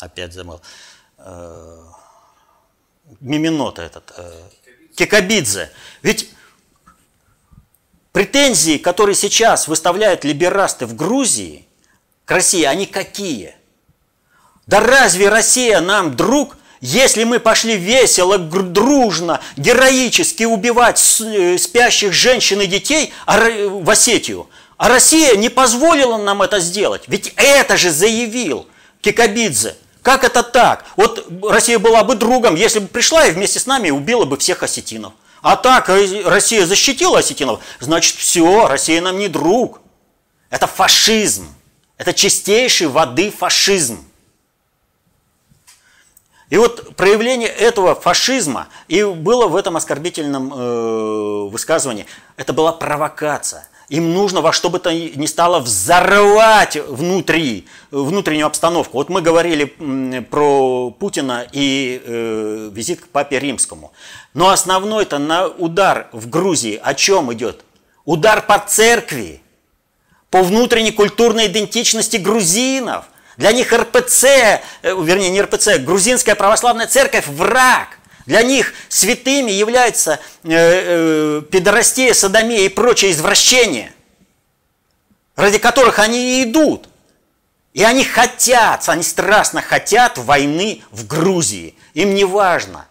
опять 0.00 0.32
забыл, 0.32 0.60
Миминота 3.20 3.82
этот, 3.82 4.12
Кикабидзе. 4.96 5.70
Ведь 6.02 6.30
претензии, 8.12 8.78
которые 8.78 9.14
сейчас 9.14 9.68
выставляют 9.68 10.24
либерасты 10.24 10.86
в 10.86 10.96
Грузии 10.96 11.68
к 12.24 12.30
России, 12.30 12.64
они 12.64 12.86
какие? 12.86 13.54
Да 14.66 14.80
разве 14.80 15.28
Россия 15.28 15.80
нам 15.80 16.16
друг, 16.16 16.56
если 16.80 17.24
мы 17.24 17.38
пошли 17.38 17.76
весело, 17.76 18.38
дружно, 18.38 19.40
героически 19.56 20.44
убивать 20.44 20.98
э, 21.20 21.58
спящих 21.58 22.12
женщин 22.12 22.60
и 22.62 22.66
детей 22.66 23.12
в 23.26 23.88
Осетию, 23.88 24.48
а 24.76 24.88
Россия 24.88 25.36
не 25.36 25.50
позволила 25.50 26.16
нам 26.16 26.42
это 26.42 26.58
сделать? 26.58 27.04
Ведь 27.06 27.32
это 27.36 27.76
же 27.76 27.90
заявил 27.90 28.66
Кикабидзе– 29.02 29.76
как 30.06 30.22
это 30.22 30.44
так? 30.44 30.84
Вот 30.94 31.26
Россия 31.42 31.80
была 31.80 32.04
бы 32.04 32.14
другом, 32.14 32.54
если 32.54 32.78
бы 32.78 32.86
пришла 32.86 33.26
и 33.26 33.32
вместе 33.32 33.58
с 33.58 33.66
нами 33.66 33.90
убила 33.90 34.24
бы 34.24 34.36
всех 34.36 34.62
осетинов. 34.62 35.14
А 35.42 35.56
так 35.56 35.88
Россия 35.88 36.64
защитила 36.64 37.18
осетинов, 37.18 37.60
значит 37.80 38.14
все, 38.14 38.68
Россия 38.68 39.00
нам 39.00 39.18
не 39.18 39.26
друг. 39.26 39.80
Это 40.48 40.68
фашизм. 40.68 41.52
Это 41.98 42.14
чистейший 42.14 42.86
воды 42.86 43.32
фашизм. 43.32 44.04
И 46.50 46.56
вот 46.56 46.94
проявление 46.94 47.48
этого 47.48 47.96
фашизма 47.96 48.68
и 48.86 49.02
было 49.02 49.48
в 49.48 49.56
этом 49.56 49.76
оскорбительном 49.76 50.52
э, 50.54 51.48
высказывании. 51.50 52.06
Это 52.36 52.52
была 52.52 52.70
провокация. 52.70 53.66
Им 53.88 54.12
нужно 54.12 54.40
во 54.40 54.52
что 54.52 54.68
бы 54.68 54.80
то 54.80 54.92
ни 54.92 55.26
стало 55.26 55.60
взорвать 55.60 56.76
внутри, 56.76 57.66
внутреннюю 57.92 58.46
обстановку. 58.46 58.98
Вот 58.98 59.08
мы 59.08 59.22
говорили 59.22 59.64
про 60.28 60.90
Путина 60.90 61.46
и 61.52 62.02
э, 62.04 62.70
визит 62.72 63.02
к 63.02 63.08
папе 63.08 63.38
римскому. 63.38 63.92
Но 64.34 64.50
основной-то 64.50 65.18
на 65.18 65.46
удар 65.46 66.08
в 66.10 66.28
Грузии 66.28 66.80
о 66.82 66.94
чем 66.94 67.32
идет? 67.32 67.64
Удар 68.04 68.44
по 68.44 68.58
церкви, 68.58 69.40
по 70.30 70.42
внутренней 70.42 70.92
культурной 70.92 71.46
идентичности 71.46 72.16
грузинов. 72.16 73.04
Для 73.36 73.52
них 73.52 73.72
РПЦ, 73.72 74.24
э, 74.24 74.60
вернее 74.82 75.30
не 75.30 75.42
РПЦ, 75.42 75.78
грузинская 75.78 76.34
православная 76.34 76.88
церковь 76.88 77.28
враг– 77.28 77.90
для 78.26 78.42
них 78.42 78.74
святыми 78.88 79.52
являются 79.52 80.20
э, 80.42 80.48
э, 80.50 81.42
педорастия, 81.50 82.12
садомия 82.12 82.60
и 82.60 82.68
прочие 82.68 83.12
извращения, 83.12 83.92
ради 85.36 85.58
которых 85.58 86.00
они 86.00 86.40
и 86.40 86.44
идут. 86.44 86.88
И 87.72 87.82
они 87.84 88.04
хотят, 88.04 88.88
они 88.88 89.02
страстно 89.02 89.62
хотят 89.62 90.18
войны 90.18 90.82
в 90.90 91.06
Грузии. 91.06 91.76
Им 91.94 92.14
не 92.14 92.24
важно, 92.24 92.86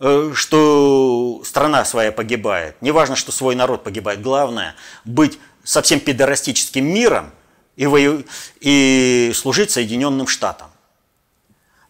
э, 0.00 0.32
что 0.34 1.42
страна 1.44 1.84
своя 1.84 2.10
погибает, 2.10 2.74
не 2.80 2.90
важно, 2.90 3.14
что 3.14 3.30
свой 3.30 3.54
народ 3.54 3.84
погибает. 3.84 4.22
Главное 4.22 4.74
быть 5.04 5.38
совсем 5.62 6.00
педорастическим 6.00 6.84
миром 6.84 7.30
и, 7.76 7.86
вою... 7.86 8.24
и 8.60 9.32
служить 9.34 9.70
Соединенным 9.70 10.26
Штатам. 10.26 10.68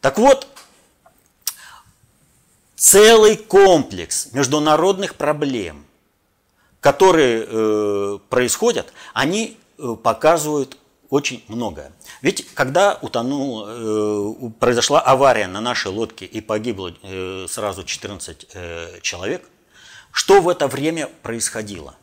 Так 0.03 0.19
вот, 0.19 0.49
целый 2.85 3.39
комплекс 3.39 4.29
международных 4.33 5.15
проблем, 5.15 5.87
которые 6.81 7.47
э, 7.47 8.19
происходят, 8.29 8.93
они 9.15 9.57
э, 9.79 9.97
показывают 10.03 10.77
очень 11.09 11.43
многое. 11.49 11.93
Ведь 12.21 12.47
когда 12.53 12.99
утонул, 13.01 13.65
э, 13.67 14.51
произошла 14.61 15.01
авария 15.01 15.47
на 15.47 15.63
нашей 15.63 15.93
лодке 15.93 16.27
и 16.27 16.43
погибло 16.43 16.95
э, 17.03 17.47
сразу 17.49 17.85
14 17.85 18.49
э, 18.53 19.01
человек, 19.01 19.49
что 20.13 20.43
в 20.43 20.49
это 20.51 20.69
время 20.69 21.09
происходило? 21.23 21.97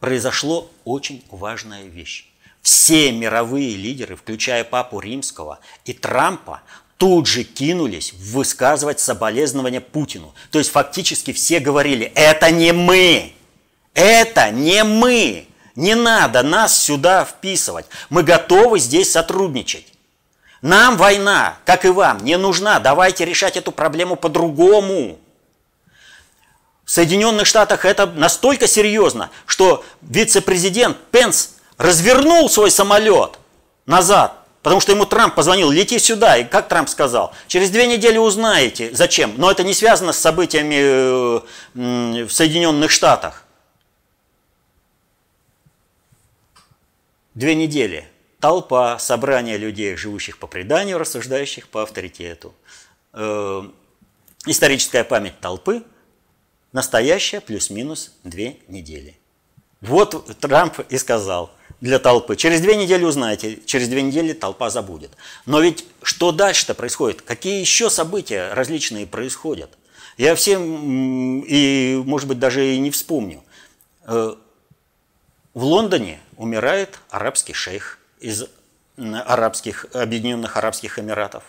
Произошло 0.00 0.70
очень 0.84 1.24
важная 1.30 1.84
вещь. 1.84 2.28
Все 2.60 3.10
мировые 3.10 3.74
лидеры, 3.74 4.16
включая 4.16 4.64
Папу 4.64 5.00
Римского 5.00 5.60
и 5.86 5.94
Трампа, 5.94 6.60
тут 6.98 7.28
же 7.28 7.44
кинулись 7.44 8.12
высказывать 8.12 9.00
соболезнования 9.00 9.80
Путину. 9.80 10.34
То 10.50 10.58
есть 10.58 10.70
фактически 10.70 11.32
все 11.32 11.60
говорили, 11.60 12.12
это 12.14 12.50
не 12.50 12.72
мы, 12.72 13.32
это 13.94 14.50
не 14.50 14.84
мы, 14.84 15.46
не 15.76 15.94
надо 15.94 16.42
нас 16.42 16.76
сюда 16.76 17.24
вписывать, 17.24 17.86
мы 18.10 18.24
готовы 18.24 18.80
здесь 18.80 19.12
сотрудничать. 19.12 19.86
Нам 20.60 20.96
война, 20.96 21.56
как 21.64 21.84
и 21.84 21.88
вам, 21.88 22.24
не 22.24 22.36
нужна, 22.36 22.80
давайте 22.80 23.24
решать 23.24 23.56
эту 23.56 23.70
проблему 23.70 24.16
по-другому. 24.16 25.20
В 26.84 26.90
Соединенных 26.90 27.46
Штатах 27.46 27.84
это 27.84 28.06
настолько 28.06 28.66
серьезно, 28.66 29.30
что 29.46 29.84
вице-президент 30.02 30.96
Пенс 31.12 31.50
развернул 31.76 32.50
свой 32.50 32.72
самолет 32.72 33.38
назад 33.86 34.37
Потому 34.62 34.80
что 34.80 34.92
ему 34.92 35.06
Трамп 35.06 35.34
позвонил, 35.34 35.70
лети 35.70 35.98
сюда. 35.98 36.36
И 36.36 36.44
как 36.44 36.68
Трамп 36.68 36.88
сказал? 36.88 37.32
Через 37.46 37.70
две 37.70 37.86
недели 37.86 38.18
узнаете. 38.18 38.92
Зачем? 38.94 39.34
Но 39.36 39.50
это 39.50 39.62
не 39.62 39.72
связано 39.72 40.12
с 40.12 40.18
событиями 40.18 41.44
э, 41.74 42.24
в 42.24 42.30
Соединенных 42.30 42.90
Штатах. 42.90 43.44
Две 47.34 47.54
недели. 47.54 48.08
Толпа, 48.40 48.98
собрание 48.98 49.58
людей, 49.58 49.96
живущих 49.96 50.38
по 50.38 50.46
преданию, 50.46 50.98
рассуждающих 50.98 51.68
по 51.68 51.82
авторитету. 51.82 52.52
Э, 53.12 53.62
историческая 54.46 55.04
память 55.04 55.38
толпы. 55.40 55.84
Настоящая 56.72 57.40
плюс-минус 57.40 58.12
две 58.24 58.58
недели. 58.66 59.16
Вот 59.80 60.36
Трамп 60.40 60.80
и 60.90 60.98
сказал– 60.98 61.52
для 61.80 61.98
толпы. 61.98 62.36
Через 62.36 62.60
две 62.60 62.76
недели 62.76 63.04
узнаете, 63.04 63.58
через 63.64 63.88
две 63.88 64.02
недели 64.02 64.32
толпа 64.32 64.70
забудет. 64.70 65.10
Но 65.46 65.60
ведь 65.60 65.84
что 66.02 66.32
дальше-то 66.32 66.74
происходит? 66.74 67.22
Какие 67.22 67.60
еще 67.60 67.90
события 67.90 68.52
различные 68.52 69.06
происходят? 69.06 69.70
Я 70.16 70.34
всем, 70.34 71.44
и 71.46 72.02
может 72.04 72.26
быть 72.26 72.38
даже 72.40 72.74
и 72.74 72.78
не 72.78 72.90
вспомню. 72.90 73.42
Э, 74.06 74.34
в 75.54 75.64
Лондоне 75.64 76.18
умирает 76.36 76.98
арабский 77.10 77.52
шейх 77.52 77.98
из 78.20 78.46
арабских, 78.96 79.86
Объединенных 79.92 80.56
Арабских 80.56 80.98
Эмиратов. 80.98 81.44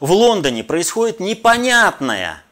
В 0.00 0.10
Лондоне 0.12 0.64
происходит 0.64 1.20
непонятная 1.20 2.42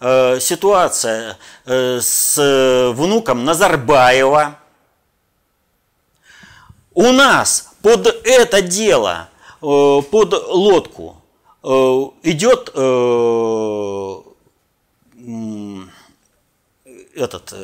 э, 0.00 0.40
ситуация 0.40 1.38
э, 1.64 2.00
с 2.00 2.92
внуком 2.94 3.44
Назарбаева, 3.44 4.58
у 6.98 7.12
нас 7.12 7.68
под 7.80 8.08
это 8.24 8.60
дело, 8.60 9.28
э, 9.62 10.02
под 10.10 10.32
лодку 10.48 11.22
э, 11.62 11.68
идет 12.24 12.72
э, 12.74 14.14
этот 17.14 17.54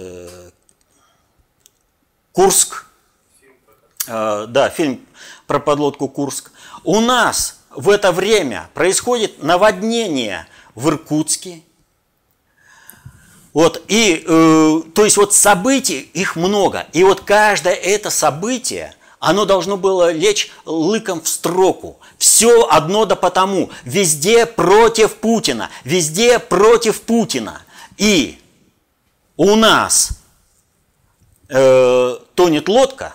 Курск, 2.31 2.87
да, 4.07 4.73
фильм 4.75 5.05
про 5.47 5.59
подлодку 5.59 6.09
Курск. 6.09 6.53
У 6.85 7.01
нас 7.01 7.61
в 7.71 7.91
это 7.91 8.13
время 8.13 8.71
происходит 8.75 9.43
наводнение 9.43 10.47
в 10.77 10.89
Иркутске. 10.89 11.63
Вот, 13.53 13.83
и, 13.89 14.25
э, 14.27 14.83
то 14.95 15.05
есть 15.05 15.17
вот 15.17 15.35
событий 15.35 16.01
их 16.13 16.37
много. 16.37 16.87
И 16.93 17.03
вот 17.03 17.23
каждое 17.23 17.75
это 17.75 18.11
событие– 18.11 18.95
оно 19.25 19.45
должно 19.47 19.77
было 19.77 20.13
лечь 20.13 20.51
лыком 20.67 21.23
в 21.23 21.29
строку. 21.29 21.99
Все 22.19 22.67
одно 22.69 23.07
да 23.07 23.17
потому. 23.17 23.71
Везде 23.85 24.45
против 24.45 25.17
Путина. 25.17 25.71
Везде 25.85 26.39
против 26.39 27.01
Путина. 27.03 27.63
И 27.97 28.39
у 29.37 29.55
нас 29.57 30.11
э, 31.49 32.17
тонет 32.35 32.69
лодка. 32.69 33.15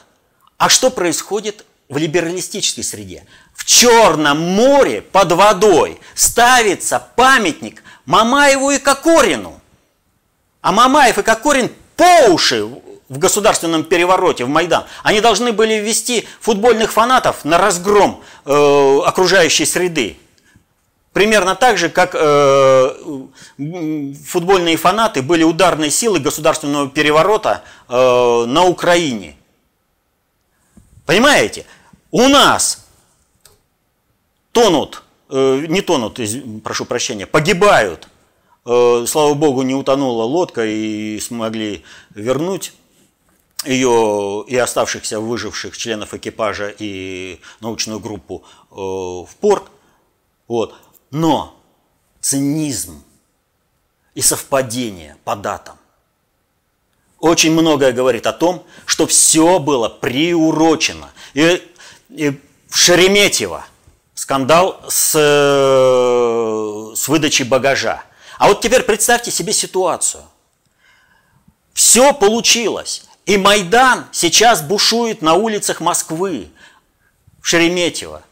А 0.58 0.68
что 0.68 0.90
происходит 0.90 1.66
в 1.90 1.98
либералистической 1.98 2.84
среде? 2.84 3.26
В 3.54 3.66
Черном 3.66 4.40
море 4.40 5.02
под 5.02 5.34
водой 5.34 6.00
ставится 6.16 7.08
памятник 7.16 7.84
Мамаеву 8.06 8.72
и 8.72 8.80
Кокорину. 8.80 9.62
А 10.62 10.72
Мамаев 10.72 11.20
и 11.20 11.24
Кокорин 11.24 11.72
по 11.96 12.32
уши 12.32 12.68
в 13.10 13.18
государственном 13.18 13.84
перевороте, 13.84 14.46
в 14.46 14.50
Майдан, 14.50 14.86
они 15.04 15.20
должны 15.20 15.52
были 15.52 15.74
ввести 15.74 16.28
футбольных 16.40 16.94
фанатов 16.94 17.44
на 17.44 17.58
разгром 17.58 18.22
э, 18.46 19.00
окружающей 19.06 19.66
среды. 19.66 20.18
Примерно 21.12 21.56
так 21.56 21.80
же, 21.80 21.90
как 21.90 22.12
э, 22.14 22.90
футбольные 24.28 24.78
фанаты 24.78 25.24
были 25.24 25.44
ударной 25.44 25.90
силой 25.90 26.20
государственного 26.20 26.88
переворота 26.88 27.64
э, 27.88 28.46
на 28.46 28.64
Украине. 28.66 29.36
Понимаете? 31.08 31.66
У 32.12 32.28
нас 32.28 32.86
тонут, 34.52 35.02
э, 35.30 35.66
не 35.68 35.82
тонут, 35.82 36.20
прошу 36.64 36.86
прощения, 36.86 37.26
погибают. 37.26 38.08
Э, 38.66 39.06
слава 39.08 39.34
богу, 39.34 39.64
не 39.64 39.74
утонула 39.74 40.24
лодка 40.26 40.64
и 40.64 41.20
смогли 41.20 41.84
вернуть 42.14 42.74
ее 43.66 44.46
и 44.48 44.56
оставшихся 44.56 45.20
выживших 45.20 45.78
членов 45.78 46.14
экипажа 46.14 46.74
и 46.78 47.42
научную 47.60 48.00
группу 48.00 48.44
э, 48.72 48.76
в 48.76 49.30
порт. 49.40 49.64
Вот. 50.48 50.76
Но 51.12 51.56
цинизм 52.22 53.04
и 54.16 54.22
совпадение 54.22 55.18
по 55.24 55.36
датам 55.36 55.80
очень 57.20 57.52
многое 57.52 57.92
говорит 57.92 58.26
о 58.28 58.34
том, 58.34 58.66
что 58.86 59.06
все 59.06 59.60
было 59.60 59.90
приурочено. 59.90 61.10
И, 61.34 61.62
и 62.10 62.40
в 62.70 62.78
Шереметьево 62.78 63.66
скандал 64.14 64.82
с, 64.88 65.12
с 66.96 67.08
выдачей 67.08 67.46
багажа. 67.46 68.04
А 68.38 68.48
вот 68.48 68.62
теперь 68.62 68.84
представьте 68.84 69.32
себе 69.32 69.54
ситуацию. 69.54 70.24
Все 71.74 72.14
получилось. 72.14 73.04
И 73.30 73.38
Майдан 73.38 74.08
сейчас 74.12 74.64
бушует 74.64 75.22
на 75.22 75.36
улицах 75.36 75.82
Москвы, 75.82 76.48
в 77.40 77.48
Шереметьево. 77.48 78.24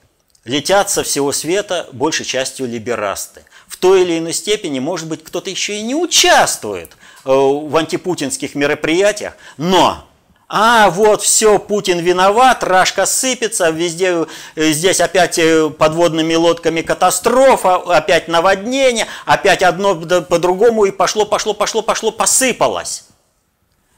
Летят 0.44 0.90
со 0.90 1.04
всего 1.04 1.32
света 1.32 1.88
большей 1.92 2.26
частью 2.26 2.66
либерасты. 2.68 3.44
В 3.68 3.78
той 3.78 4.02
или 4.02 4.18
иной 4.18 4.34
степени, 4.34 4.80
может 4.80 5.08
быть, 5.08 5.24
кто-то 5.24 5.52
еще 5.52 5.78
и 5.78 5.84
не 5.84 5.94
участвует 5.94 6.94
э, 7.26 7.30
в 7.32 7.78
антипутинских 7.78 8.56
мероприятиях, 8.56 9.38
но 9.58 10.04
а 10.50 10.90
вот 10.90 11.22
все, 11.22 11.60
Путин 11.60 12.00
виноват, 12.00 12.64
рашка 12.64 13.06
сыпется, 13.06 13.70
везде 13.70 14.26
э, 14.56 14.72
здесь 14.72 15.00
опять 15.00 15.38
э, 15.38 15.70
подводными 15.70 16.34
лодками 16.34 16.82
катастрофа, 16.82 17.76
опять 17.76 18.28
наводнение, 18.28 19.06
опять 19.28 19.62
одно 19.62 19.94
по-другому 19.94 20.86
и 20.86 20.92
пошло, 20.92 21.24
пошло, 21.26 21.54
пошло, 21.54 21.84
пошло, 21.84 22.10
посыпалось. 22.10 23.04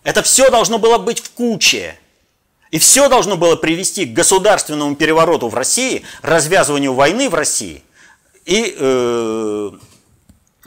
Это 0.09 0.23
все 0.23 0.49
должно 0.49 0.79
было 0.79 0.97
быть 0.97 1.19
в 1.19 1.29
куче. 1.33 1.95
И 2.71 2.79
все 2.79 3.09
должно 3.09 3.37
было 3.37 3.55
привести 3.55 4.07
к 4.07 4.13
государственному 4.13 4.95
перевороту 4.95 5.49
в 5.49 5.53
России, 5.53 6.03
развязыванию 6.23 6.95
войны 6.95 7.29
в 7.29 7.35
России 7.35 7.83
и 8.43 8.75
э, 8.75 9.71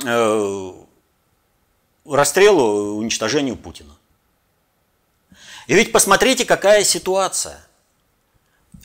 э, 0.04 0.72
расстрелу, 2.04 2.94
уничтожению 2.94 3.56
Путина. 3.56 3.96
И 5.66 5.74
ведь 5.74 5.90
посмотрите, 5.90 6.44
какая 6.44 6.84
ситуация. 6.84 7.58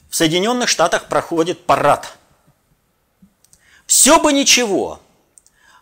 В 0.10 0.15
Соединенных 0.15 0.70
Штатах 0.70 1.08
проходит 1.08 1.67
парад. 1.67 2.17
Все 3.86 4.20
бы 4.20 4.34
ничего, 4.34 5.02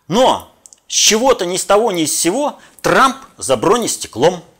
но 0.06 0.54
с 0.86 0.92
чего-то 0.92 1.46
ни 1.46 1.56
с 1.56 1.64
того 1.64 1.92
ни 1.92 2.04
с 2.04 2.14
сего 2.14 2.60
Трамп 2.82 3.16
за 3.38 3.56
бронестеклом– 3.56 4.44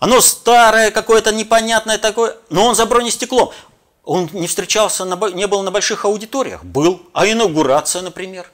Оно 0.00 0.22
старое, 0.22 0.90
какое-то 0.90 1.30
непонятное 1.30 1.98
такое, 1.98 2.36
но 2.48 2.66
он 2.66 2.74
за 2.74 2.86
бронестеклом. 2.86 3.50
Он 4.02 4.28
не 4.32 4.48
встречался, 4.48 5.04
на, 5.04 5.14
не 5.28 5.46
был 5.46 5.62
на 5.62 5.70
больших 5.70 6.06
аудиториях? 6.06 6.64
Был. 6.64 7.02
А 7.12 7.26
инаугурация, 7.28 8.00
например? 8.00 8.50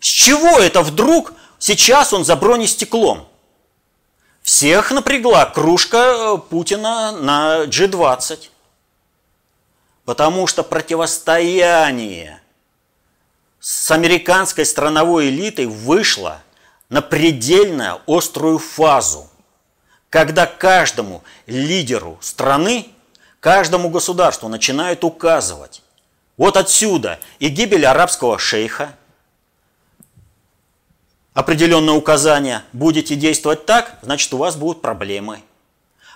С 0.00 0.06
чего 0.06 0.58
это 0.58 0.82
вдруг 0.82 1.32
сейчас 1.58 2.12
он 2.12 2.24
за 2.24 2.34
бронестеклом? 2.34 3.28
Всех 4.42 4.90
напрягла 4.90 5.46
кружка 5.46 5.98
э, 5.98 6.38
Путина 6.50 7.12
на 7.12 7.64
G20. 7.64 8.50
Потому 10.04 10.46
что 10.48 10.64
противостояние 10.64 12.42
с 13.60 13.90
американской 13.90 14.66
страновой 14.66 15.28
элитой 15.28 15.66
вышло 15.66 16.42
на 16.90 17.00
предельно 17.00 18.02
острую 18.06 18.58
фазу, 18.58 19.30
когда 20.14 20.46
каждому 20.46 21.24
лидеру 21.48 22.18
страны, 22.20 22.86
каждому 23.40 23.88
государству 23.88 24.48
начинают 24.48 25.02
указывать. 25.02 25.82
Вот 26.36 26.56
отсюда 26.56 27.18
и 27.40 27.48
гибель 27.48 27.84
арабского 27.84 28.38
шейха, 28.38 28.94
определенное 31.32 31.94
указание, 31.94 32.62
будете 32.72 33.16
действовать 33.16 33.66
так, 33.66 33.98
значит 34.02 34.32
у 34.32 34.36
вас 34.36 34.54
будут 34.54 34.82
проблемы. 34.82 35.42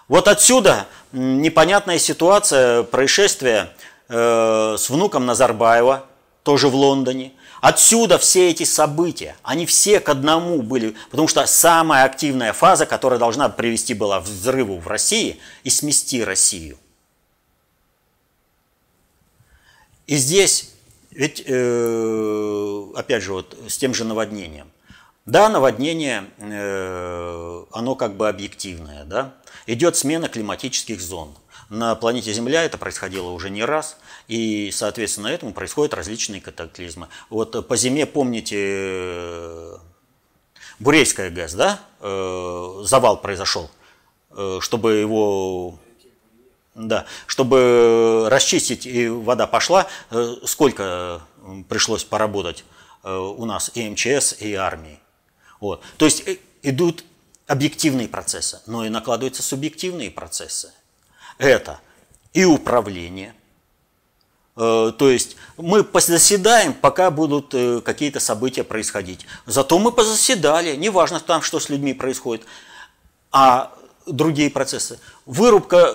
Вот 0.07 0.29
отсюда 0.29 0.87
непонятная 1.11 1.99
ситуация, 1.99 2.85
происшествие 2.85 3.69
э, 4.09 4.77
с 4.79 4.89
внуком 4.91 5.27
Назарбаева, 5.27 6.05
тоже 6.45 6.69
в 6.69 6.77
Лондоне. 6.77 7.33
Отсюда 7.61 8.19
все 8.19 8.51
эти 8.51 8.63
события, 8.63 9.37
они 9.43 9.67
все 9.67 10.01
к 10.01 10.09
одному 10.09 10.63
были, 10.63 10.95
потому 11.11 11.27
что 11.27 11.45
самая 11.47 12.05
активная 12.05 12.53
фаза, 12.53 12.87
которая 12.87 13.19
должна 13.19 13.49
привести 13.49 13.95
была 13.95 14.21
к 14.21 14.25
взрыву 14.25 14.79
в 14.79 14.87
России 14.87 15.41
и 15.65 15.71
смести 15.71 16.23
Россию. 16.23 16.79
И 20.07 20.17
здесь, 20.17 20.71
ведь, 21.11 21.43
э, 21.47 22.85
опять 22.95 23.23
же, 23.23 23.33
вот 23.33 23.59
с 23.69 23.77
тем 23.77 23.93
же 23.93 24.05
наводнением. 24.05 24.71
Да, 25.27 25.51
наводнение, 25.51 26.25
э, 26.39 27.65
оно 27.73 27.95
как 27.97 28.17
бы 28.17 28.29
объективное, 28.29 29.05
да. 29.05 29.35
Идет 29.67 29.97
смена 29.97 30.29
климатических 30.29 31.01
зон. 31.01 31.35
На 31.69 31.95
планете 31.95 32.33
Земля 32.33 32.65
это 32.65 32.79
происходило 32.79 33.29
уже 33.29 33.51
не 33.51 33.65
раз, 33.65 33.99
и, 34.27 34.71
соответственно, 34.73 35.29
этому 35.29 35.53
происходят 35.53 35.93
различные 35.95 36.41
катаклизмы. 36.41 37.09
Вот 37.29 37.67
по 37.69 37.77
зиме, 37.77 38.07
помните, 38.07 38.57
э, 38.59 39.77
Бурейская 40.79 41.31
ГЭС, 41.31 41.55
да, 41.55 41.81
э, 42.01 42.81
завал 42.85 43.21
произошел, 43.21 43.71
чтобы 44.61 44.95
его 44.95 45.79
да, 46.75 47.07
чтобы 47.27 48.29
расчистить 48.31 48.87
и 48.87 49.09
вода 49.09 49.49
пошла, 49.49 49.89
сколько 50.45 51.23
пришлось 51.69 52.05
поработать 52.05 52.65
у 53.03 53.45
нас 53.45 53.73
и 53.75 53.89
МЧС, 53.89 54.37
и 54.41 54.55
армии. 54.55 55.01
Вот. 55.61 55.83
То 55.97 56.05
есть 56.05 56.27
э, 56.27 56.39
идут 56.63 57.05
объективные 57.47 58.09
процессы, 58.09 58.61
но 58.67 58.85
и 58.85 58.89
накладываются 58.89 59.43
субъективные 59.43 60.11
процессы. 60.11 60.73
Это 61.39 61.81
и 62.33 62.45
управление, 62.45 63.35
э, 64.57 64.93
то 64.97 65.09
есть 65.09 65.37
мы 65.57 65.87
заседаем, 65.95 66.75
пока 66.75 67.11
будут 67.11 67.55
э, 67.55 67.81
какие-то 67.81 68.21
события 68.21 68.65
происходить. 68.65 69.25
Зато 69.47 69.79
мы 69.79 69.93
позаседали, 69.93 70.77
неважно 70.77 71.21
там, 71.21 71.43
что 71.43 71.61
с 71.61 71.69
людьми 71.69 71.95
происходит. 71.95 72.45
А 73.31 73.73
другие 74.07 74.51
процессы. 74.51 74.99
Вырубка 75.27 75.95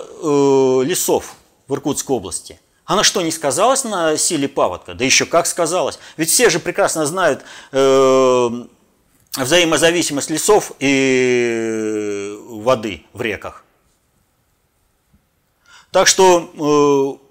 лесов 0.84 1.34
в 1.66 1.74
Иркутской 1.74 2.16
области. 2.16 2.60
Она 2.84 3.02
что, 3.02 3.22
не 3.22 3.32
сказалась 3.32 3.84
на 3.84 4.16
силе 4.16 4.48
паводка? 4.48 4.94
Да 4.94 5.04
еще 5.04 5.26
как 5.26 5.46
сказалась. 5.46 5.98
Ведь 6.16 6.30
все 6.30 6.48
же 6.48 6.60
прекрасно 6.60 7.06
знают 7.06 7.44
взаимозависимость 9.36 10.30
лесов 10.30 10.72
и 10.78 12.38
воды 12.48 13.04
в 13.12 13.20
реках. 13.20 13.63
Так 15.94 16.08
что 16.08 17.20
э, 17.20 17.24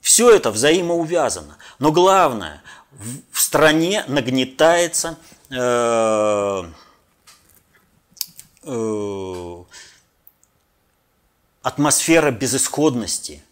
все 0.00 0.30
это 0.30 0.50
взаимоувязано. 0.50 1.58
Но 1.78 1.92
главное, 1.92 2.62
в, 2.92 3.38
стране 3.38 4.04
нагнетается 4.08 5.18
э, 5.50 6.62
э, 8.62 9.64
атмосфера 11.60 12.30
безысходности, 12.30 13.42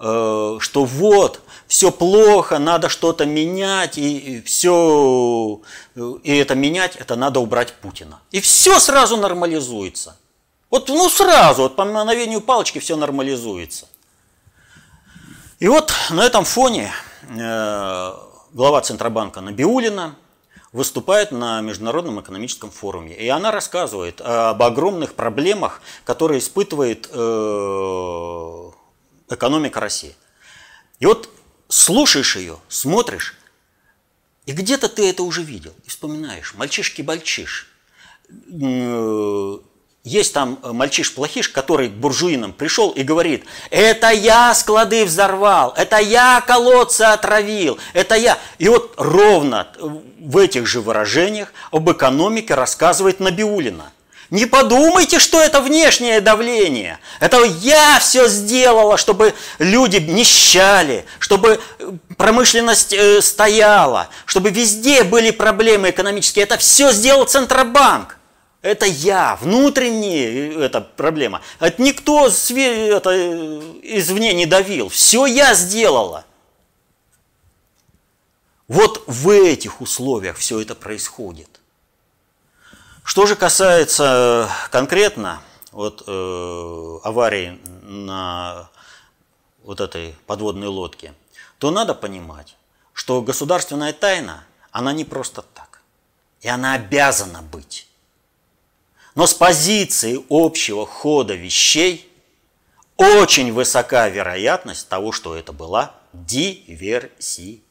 э, 0.00 0.56
что 0.58 0.84
вот 0.84 1.40
все 1.68 1.92
плохо, 1.92 2.58
надо 2.58 2.88
что-то 2.88 3.24
менять, 3.24 3.98
и, 3.98 4.42
все, 4.42 5.60
и 5.94 6.36
это 6.36 6.56
менять, 6.56 6.96
это 6.96 7.14
надо 7.14 7.38
убрать 7.38 7.74
Путина. 7.74 8.20
И 8.32 8.40
все 8.40 8.80
сразу 8.80 9.16
нормализуется. 9.16 10.16
Вот, 10.70 10.88
ну 10.88 11.08
сразу, 11.08 11.62
вот 11.62 11.76
по 11.76 11.84
мановению 11.84 12.40
палочки 12.40 12.78
все 12.78 12.96
нормализуется. 12.96 13.88
И 15.58 15.68
вот 15.68 15.92
на 16.10 16.24
этом 16.24 16.44
фоне 16.44 16.92
э, 17.28 18.12
глава 18.52 18.80
Центробанка 18.82 19.40
Набиулина 19.40 20.16
выступает 20.72 21.32
на 21.32 21.60
Международном 21.62 22.20
экономическом 22.20 22.70
форуме. 22.70 23.14
И 23.16 23.28
она 23.28 23.50
рассказывает 23.50 24.20
об 24.20 24.62
огромных 24.62 25.14
проблемах, 25.14 25.80
которые 26.04 26.40
испытывает 26.40 27.08
э, 27.10 28.70
экономика 29.30 29.80
России. 29.80 30.14
И 30.98 31.06
вот 31.06 31.30
слушаешь 31.68 32.36
ее, 32.36 32.58
смотришь, 32.68 33.36
и 34.44 34.52
где-то 34.52 34.88
ты 34.88 35.08
это 35.08 35.22
уже 35.22 35.42
видел, 35.42 35.72
и 35.84 35.88
вспоминаешь. 35.88 36.54
Мальчишки-бальчиш. 36.54 37.66
Есть 40.06 40.34
там 40.34 40.60
мальчиш-плохиш, 40.62 41.48
который 41.48 41.88
к 41.88 41.92
буржуинам 41.94 42.52
пришел 42.52 42.90
и 42.90 43.02
говорит, 43.02 43.44
это 43.70 44.10
я 44.10 44.54
склады 44.54 45.04
взорвал, 45.04 45.74
это 45.76 45.98
я 45.98 46.40
колодцы 46.46 47.02
отравил, 47.02 47.76
это 47.92 48.14
я. 48.14 48.38
И 48.58 48.68
вот 48.68 48.94
ровно 48.98 49.66
в 50.20 50.38
этих 50.38 50.68
же 50.68 50.80
выражениях 50.80 51.52
об 51.72 51.90
экономике 51.90 52.54
рассказывает 52.54 53.18
Набиулина. 53.18 53.90
Не 54.30 54.46
подумайте, 54.46 55.18
что 55.18 55.40
это 55.40 55.60
внешнее 55.60 56.20
давление. 56.20 57.00
Это 57.18 57.42
я 57.42 57.98
все 57.98 58.28
сделала, 58.28 58.98
чтобы 58.98 59.34
люди 59.58 59.96
нищали, 59.96 61.04
чтобы 61.18 61.58
э, 61.80 61.92
промышленность 62.16 62.92
э, 62.92 63.20
стояла, 63.20 64.08
чтобы 64.24 64.50
везде 64.50 65.02
были 65.02 65.32
проблемы 65.32 65.90
экономические. 65.90 66.44
Это 66.44 66.58
все 66.58 66.92
сделал 66.92 67.24
Центробанк. 67.24 68.16
Это 68.66 68.84
я, 68.84 69.36
внутренняя 69.36 70.58
э, 70.58 70.64
эта 70.64 70.80
проблема. 70.80 71.40
Это 71.60 71.80
никто 71.80 72.26
это, 72.26 73.10
извне 73.82 74.34
не 74.34 74.44
давил. 74.44 74.88
Все 74.88 75.24
я 75.26 75.54
сделала. 75.54 76.24
Вот 78.66 79.04
в 79.06 79.30
этих 79.30 79.80
условиях 79.80 80.36
все 80.36 80.60
это 80.60 80.74
происходит. 80.74 81.48
Что 83.04 83.26
же 83.26 83.36
касается 83.36 84.50
конкретно 84.72 85.40
вот, 85.70 86.02
э, 86.04 86.98
аварии 87.04 87.60
на 87.82 88.68
вот 89.62 89.80
этой 89.80 90.16
подводной 90.26 90.66
лодке, 90.66 91.14
то 91.58 91.70
надо 91.70 91.94
понимать, 91.94 92.56
что 92.92 93.22
государственная 93.22 93.92
тайна, 93.92 94.42
она 94.72 94.92
не 94.92 95.04
просто 95.04 95.42
так. 95.42 95.82
И 96.40 96.48
она 96.48 96.74
обязана 96.74 97.42
быть. 97.42 97.86
Но 99.16 99.26
с 99.26 99.32
позиции 99.32 100.22
общего 100.28 100.86
хода 100.86 101.34
вещей 101.34 102.12
очень 102.98 103.50
высока 103.50 104.10
вероятность 104.10 104.90
того, 104.90 105.10
что 105.10 105.34
это 105.34 105.54
была 105.54 105.94
диверсия, 106.12 107.62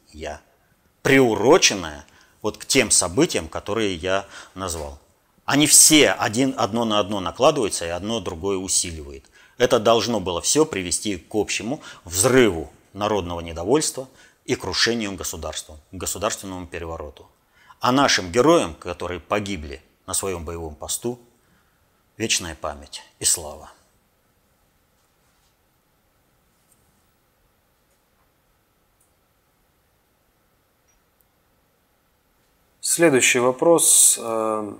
приуроченная 1.02 2.04
вот 2.42 2.58
к 2.58 2.66
тем 2.66 2.90
событиям, 2.90 3.48
которые 3.48 3.94
я 3.94 4.26
назвал. 4.56 4.98
Они 5.44 5.68
все 5.68 6.10
один, 6.10 6.52
одно 6.56 6.84
на 6.84 6.98
одно 6.98 7.20
накладываются, 7.20 7.86
и 7.86 7.90
одно 7.90 8.18
другое 8.18 8.56
усиливает. 8.56 9.24
Это 9.56 9.78
должно 9.78 10.18
было 10.18 10.42
все 10.42 10.66
привести 10.66 11.16
к 11.16 11.32
общему 11.32 11.80
взрыву 12.04 12.72
народного 12.92 13.38
недовольства 13.38 14.08
и 14.46 14.56
крушению 14.56 15.12
государства, 15.14 15.78
государственному 15.92 16.66
перевороту. 16.66 17.28
А 17.78 17.92
нашим 17.92 18.32
героям, 18.32 18.74
которые 18.74 19.20
погибли 19.20 19.80
на 20.06 20.14
своем 20.14 20.44
боевом 20.44 20.74
посту, 20.74 21.20
вечная 22.16 22.54
память 22.54 23.02
и 23.18 23.24
слава. 23.24 23.70
Следующий 32.80 33.40
вопрос 33.40 34.18
э, 34.18 34.72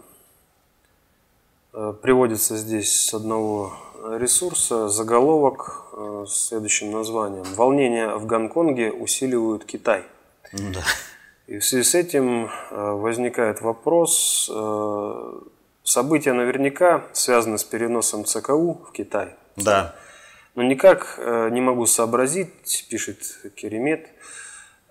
Э, 1.76 1.92
приводится 2.00 2.56
здесь 2.56 2.90
с 2.90 3.12
одного 3.12 3.74
ресурса 4.18 4.88
заголовок 4.88 5.84
с 6.26 6.48
следующим 6.48 6.90
названием 6.90 7.44
«Волнения 7.54 8.14
в 8.14 8.24
Гонконге 8.24 8.92
усиливают 8.92 9.66
Китай». 9.66 10.04
Ну 10.52 10.72
да. 10.72 10.82
И 11.46 11.58
в 11.58 11.64
связи 11.64 11.84
с 11.84 11.94
этим 11.94 12.48
возникает 12.70 13.60
вопрос, 13.60 14.50
события 15.86 16.32
наверняка 16.32 17.04
связаны 17.12 17.56
с 17.56 17.64
переносом 17.64 18.24
ЦКУ 18.24 18.86
в 18.88 18.92
Китай. 18.92 19.30
Да. 19.56 19.94
Но 20.54 20.62
никак 20.62 21.18
не 21.50 21.60
могу 21.60 21.86
сообразить, 21.86 22.86
пишет 22.90 23.18
Керемет, 23.56 24.08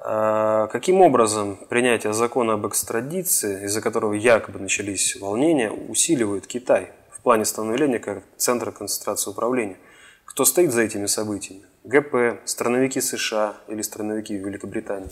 а, 0.07 0.67
каким 0.67 1.01
образом 1.01 1.57
принятие 1.67 2.13
закона 2.13 2.53
об 2.53 2.67
экстрадиции, 2.67 3.65
из-за 3.65 3.81
которого 3.81 4.13
якобы 4.13 4.59
начались 4.59 5.15
волнения, 5.15 5.71
усиливает 5.71 6.45
Китай 6.45 6.91
в 7.09 7.21
плане 7.21 7.43
становления 7.43 7.97
как 7.97 8.23
центра 8.37 8.69
концентрации 8.71 9.31
управления? 9.31 9.77
Кто 10.25 10.45
стоит 10.45 10.71
за 10.71 10.81
этими 10.81 11.07
событиями? 11.07 11.63
ГП, 11.83 12.39
страновики 12.45 13.01
США 13.01 13.55
или 13.67 13.81
страновики 13.81 14.33
Великобритании? 14.33 15.09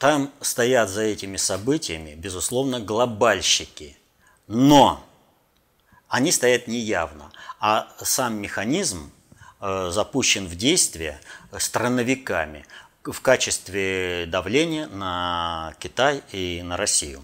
Там 0.00 0.32
стоят 0.40 0.88
за 0.88 1.02
этими 1.02 1.36
событиями, 1.36 2.14
безусловно, 2.16 2.80
глобальщики. 2.80 3.96
Но 4.48 5.06
они 6.08 6.32
стоят 6.32 6.66
неявно. 6.66 7.30
А 7.60 7.88
сам 8.02 8.34
механизм 8.40 9.12
Э, 9.62 9.90
запущен 9.92 10.46
в 10.46 10.56
действие 10.56 11.20
страновиками 11.58 12.64
в 13.04 13.20
качестве 13.20 14.24
давления 14.26 14.86
на 14.86 15.74
Китай 15.78 16.22
и 16.32 16.62
на 16.64 16.78
Россию. 16.78 17.22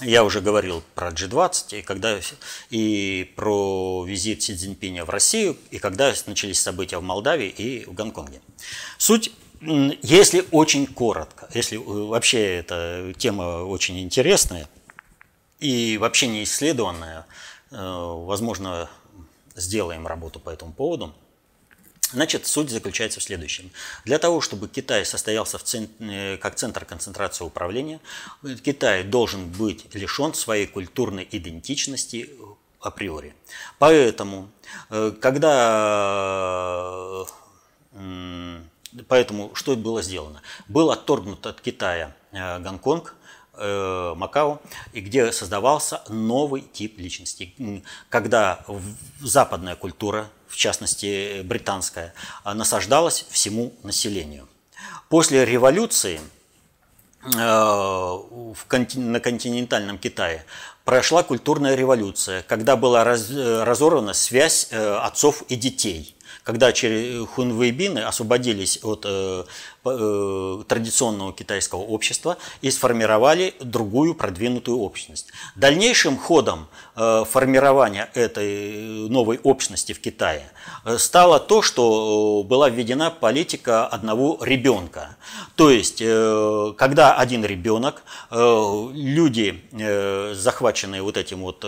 Я 0.00 0.24
уже 0.24 0.40
говорил 0.40 0.82
про 0.96 1.10
G20 1.10 1.78
и, 1.78 1.82
когда, 1.82 2.18
и 2.70 3.32
про 3.36 4.04
визит 4.04 4.42
Си 4.42 4.56
Цзиньпиня 4.56 5.04
в 5.04 5.10
Россию, 5.10 5.56
и 5.70 5.78
когда 5.78 6.12
начались 6.26 6.60
события 6.60 6.98
в 6.98 7.02
Молдавии 7.04 7.48
и 7.48 7.84
в 7.84 7.92
Гонконге. 7.92 8.40
Суть, 8.98 9.30
если 10.02 10.44
очень 10.50 10.86
коротко, 10.86 11.48
если 11.54 11.76
вообще 11.76 12.58
эта 12.58 13.14
тема 13.16 13.64
очень 13.64 14.00
интересная 14.00 14.68
и 15.60 15.98
вообще 15.98 16.26
не 16.26 16.44
исследованная, 16.44 17.26
э, 17.70 17.76
возможно, 17.76 18.90
сделаем 19.56 20.06
работу 20.06 20.40
по 20.40 20.50
этому 20.50 20.72
поводу– 20.72 21.14
Значит, 22.14 22.46
суть 22.46 22.70
заключается 22.70 23.18
в 23.18 23.24
следующем. 23.24 23.70
Для 24.04 24.18
того, 24.18 24.40
чтобы 24.40 24.68
Китай 24.68 25.04
состоялся 25.04 25.58
в 25.58 25.64
цент... 25.64 25.90
Э, 25.98 26.36
как 26.36 26.54
центр 26.54 26.84
концентрации 26.84 27.44
управления, 27.44 28.00
Китай 28.62 29.02
должен 29.02 29.48
быть 29.48 29.92
лишен 29.94 30.32
своей 30.32 30.66
культурной 30.66 31.28
идентичности 31.30 32.30
априори. 32.80 33.34
Поэтому, 33.80 34.48
э, 34.90 35.12
когда 35.20 37.24
Поэтому 39.08 39.54
что 39.54 39.76
было 39.76 40.02
сделано? 40.02 40.40
Был 40.68 40.90
отторгнут 40.90 41.46
от 41.46 41.60
Китая 41.60 42.14
э, 42.32 42.58
Гонконг, 42.60 43.14
Макао, 43.56 44.60
и 44.92 45.00
где 45.00 45.30
создавался 45.30 46.02
новый 46.08 46.60
тип 46.60 46.98
личности, 46.98 47.54
когда 48.08 48.64
западная 49.20 49.76
культура 49.76 50.28
в 50.54 50.56
частности 50.56 51.42
британская, 51.42 52.14
насаждалась 52.44 53.26
всему 53.28 53.74
населению. 53.82 54.48
После 55.08 55.44
революции 55.44 56.20
э, 57.24 57.28
на 58.94 59.20
континентальном 59.20 59.98
Китае 59.98 60.44
прошла 60.84 61.24
культурная 61.24 61.74
революция, 61.74 62.42
когда 62.42 62.76
была 62.76 63.02
разорвана 63.02 64.14
связь 64.14 64.68
э, 64.70 64.96
отцов 64.96 65.42
и 65.48 65.56
детей 65.56 66.14
когда 66.44 66.72
хунвейбины 66.72 68.00
освободились 68.00 68.78
от 68.82 69.04
э, 69.06 69.44
э, 69.84 70.62
традиционного 70.68 71.32
китайского 71.32 71.80
общества 71.80 72.36
и 72.60 72.70
сформировали 72.70 73.54
другую 73.60 74.14
продвинутую 74.14 74.78
общность. 74.78 75.32
Дальнейшим 75.56 76.18
ходом 76.18 76.68
э, 76.96 77.24
формирования 77.28 78.10
этой 78.12 79.08
новой 79.08 79.40
общности 79.42 79.94
в 79.94 80.00
Китае 80.00 80.50
стало 80.98 81.40
то, 81.40 81.62
что 81.62 82.44
была 82.46 82.68
введена 82.68 83.10
политика 83.10 83.86
одного 83.86 84.38
ребенка. 84.42 85.16
То 85.56 85.70
есть, 85.70 85.98
когда 86.76 87.14
один 87.16 87.44
ребенок, 87.44 88.02
люди, 88.30 89.62
захваченные 90.34 91.02
вот 91.02 91.16
этим 91.16 91.40
вот 91.40 91.64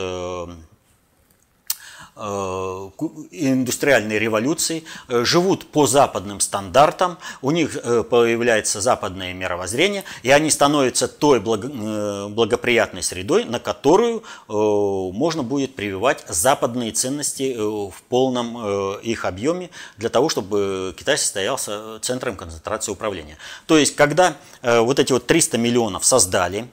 индустриальной 2.16 4.18
революции, 4.18 4.84
э, 5.08 5.24
живут 5.24 5.66
по 5.66 5.86
западным 5.86 6.40
стандартам, 6.40 7.18
у 7.42 7.50
них 7.50 7.76
э, 7.76 8.02
появляется 8.04 8.80
западное 8.80 9.34
мировоззрение, 9.34 10.04
и 10.22 10.30
они 10.30 10.50
становятся 10.50 11.08
той 11.08 11.40
благоприятной 11.40 13.02
средой, 13.02 13.44
на 13.44 13.60
которую 13.60 14.22
можно 14.48 15.42
будет 15.42 15.74
прививать 15.74 16.24
западные 16.28 16.92
ценности 16.92 17.54
в 17.56 17.94
полном 18.08 18.98
их 19.00 19.24
объеме 19.24 19.70
для 19.96 20.08
того, 20.08 20.28
чтобы 20.28 20.94
Китай 20.96 21.18
состоялся 21.18 21.98
центром 22.00 22.36
концентрации 22.36 22.92
управления. 22.92 23.36
То 23.66 23.76
есть, 23.76 23.96
когда 23.96 24.36
вот 24.62 24.98
эти 24.98 25.12
вот 25.12 25.26
300 25.26 25.58
миллионов 25.58 26.04
создали 26.04 26.68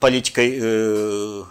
политикой 0.00 1.44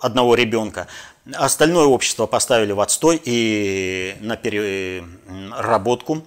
одного 0.00 0.34
ребенка. 0.34 0.88
Остальное 1.34 1.86
общество 1.86 2.26
поставили 2.26 2.72
в 2.72 2.80
отстой 2.80 3.20
и 3.22 4.16
на 4.20 4.36
переработку. 4.36 6.24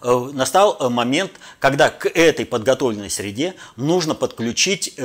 Э, 0.00 0.30
настал 0.32 0.90
момент, 0.90 1.32
когда 1.58 1.90
к 1.90 2.06
этой 2.06 2.46
подготовленной 2.46 3.10
среде 3.10 3.54
нужно 3.76 4.14
подключить 4.14 4.94
э, 4.96 5.02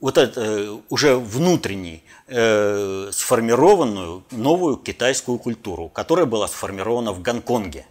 вот 0.00 0.18
это 0.18 0.40
э, 0.40 0.76
уже 0.88 1.16
внутренний 1.16 2.04
сформированную 2.28 4.24
новую 4.30 4.76
китайскую 4.78 5.38
культуру, 5.38 5.90
которая 5.90 6.24
была 6.24 6.48
сформирована 6.48 7.12
в 7.12 7.20
Гонконге. 7.20 7.84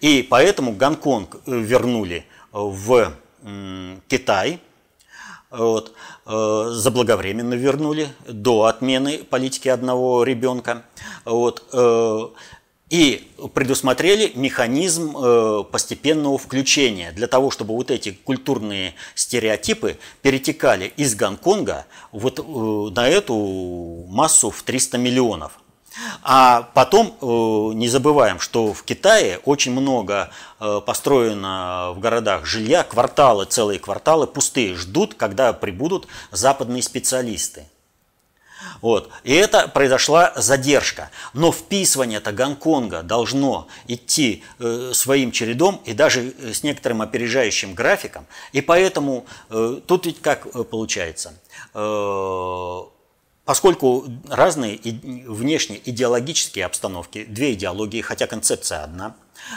И 0.00 0.26
поэтому 0.28 0.72
Гонконг 0.72 1.36
вернули 1.46 2.24
в 2.50 3.12
Китай– 4.08 4.58
вот, 5.52 5.92
э, 6.26 6.70
заблаговременно 6.72 7.54
вернули 7.54 8.08
до 8.26 8.64
отмены 8.64 9.18
политики 9.18 9.68
одного 9.68 10.24
ребенка. 10.24 10.84
Вот, 11.24 11.64
э, 11.72 12.28
и 12.88 13.26
предусмотрели 13.54 14.32
механизм 14.34 15.16
э, 15.16 15.64
постепенного 15.70 16.36
включения 16.36 17.12
для 17.12 17.26
того, 17.26 17.50
чтобы 17.50 17.74
вот 17.74 17.90
эти 17.90 18.12
культурные 18.12 18.94
стереотипы 19.14 19.98
перетекали 20.20 20.92
из 20.98 21.14
Гонконга 21.14 21.86
вот 22.12 22.38
на 22.94 23.08
эту 23.08 24.04
массу 24.08 24.50
в 24.50 24.62
300 24.62 24.98
миллионов. 24.98 25.61
А 26.22 26.70
потом 26.74 27.16
э, 27.20 27.74
не 27.74 27.88
забываем, 27.88 28.38
что 28.38 28.72
в 28.72 28.84
Китае 28.84 29.40
очень 29.44 29.72
много 29.72 30.30
э, 30.60 30.80
построено 30.86 31.92
в 31.96 31.98
городах 31.98 32.46
жилья, 32.46 32.84
кварталы, 32.84 33.44
целые 33.44 33.80
кварталы 33.80 34.26
пустые, 34.28 34.76
ждут, 34.76 35.14
когда 35.14 35.52
прибудут 35.52 36.06
западные 36.30 36.82
специалисты. 36.82 37.64
Вот. 38.80 39.10
И 39.24 39.32
это 39.32 39.68
произошла 39.68 40.32
задержка. 40.36 41.10
Но 41.34 41.52
вписывание 41.52 42.18
это 42.18 42.32
Гонконга 42.32 43.02
должно 43.02 43.68
идти 43.86 44.44
э, 44.58 44.92
своим 44.94 45.32
чередом 45.32 45.80
и 45.84 45.92
даже 45.92 46.32
с 46.52 46.62
некоторым 46.62 47.02
опережающим 47.02 47.74
графиком. 47.74 48.26
И 48.52 48.60
поэтому 48.60 49.26
э, 49.50 49.80
тут 49.86 50.06
ведь 50.06 50.20
как 50.20 50.46
получается? 50.68 51.34
Э, 51.74 52.82
Поскольку 53.44 54.04
разные 54.28 54.78
внешние 54.82 55.80
идеологические 55.84 56.64
обстановки, 56.64 57.24
две 57.24 57.54
идеологии, 57.54 58.00
хотя 58.00 58.28
концепция 58.28 58.84
одна, 58.84 59.16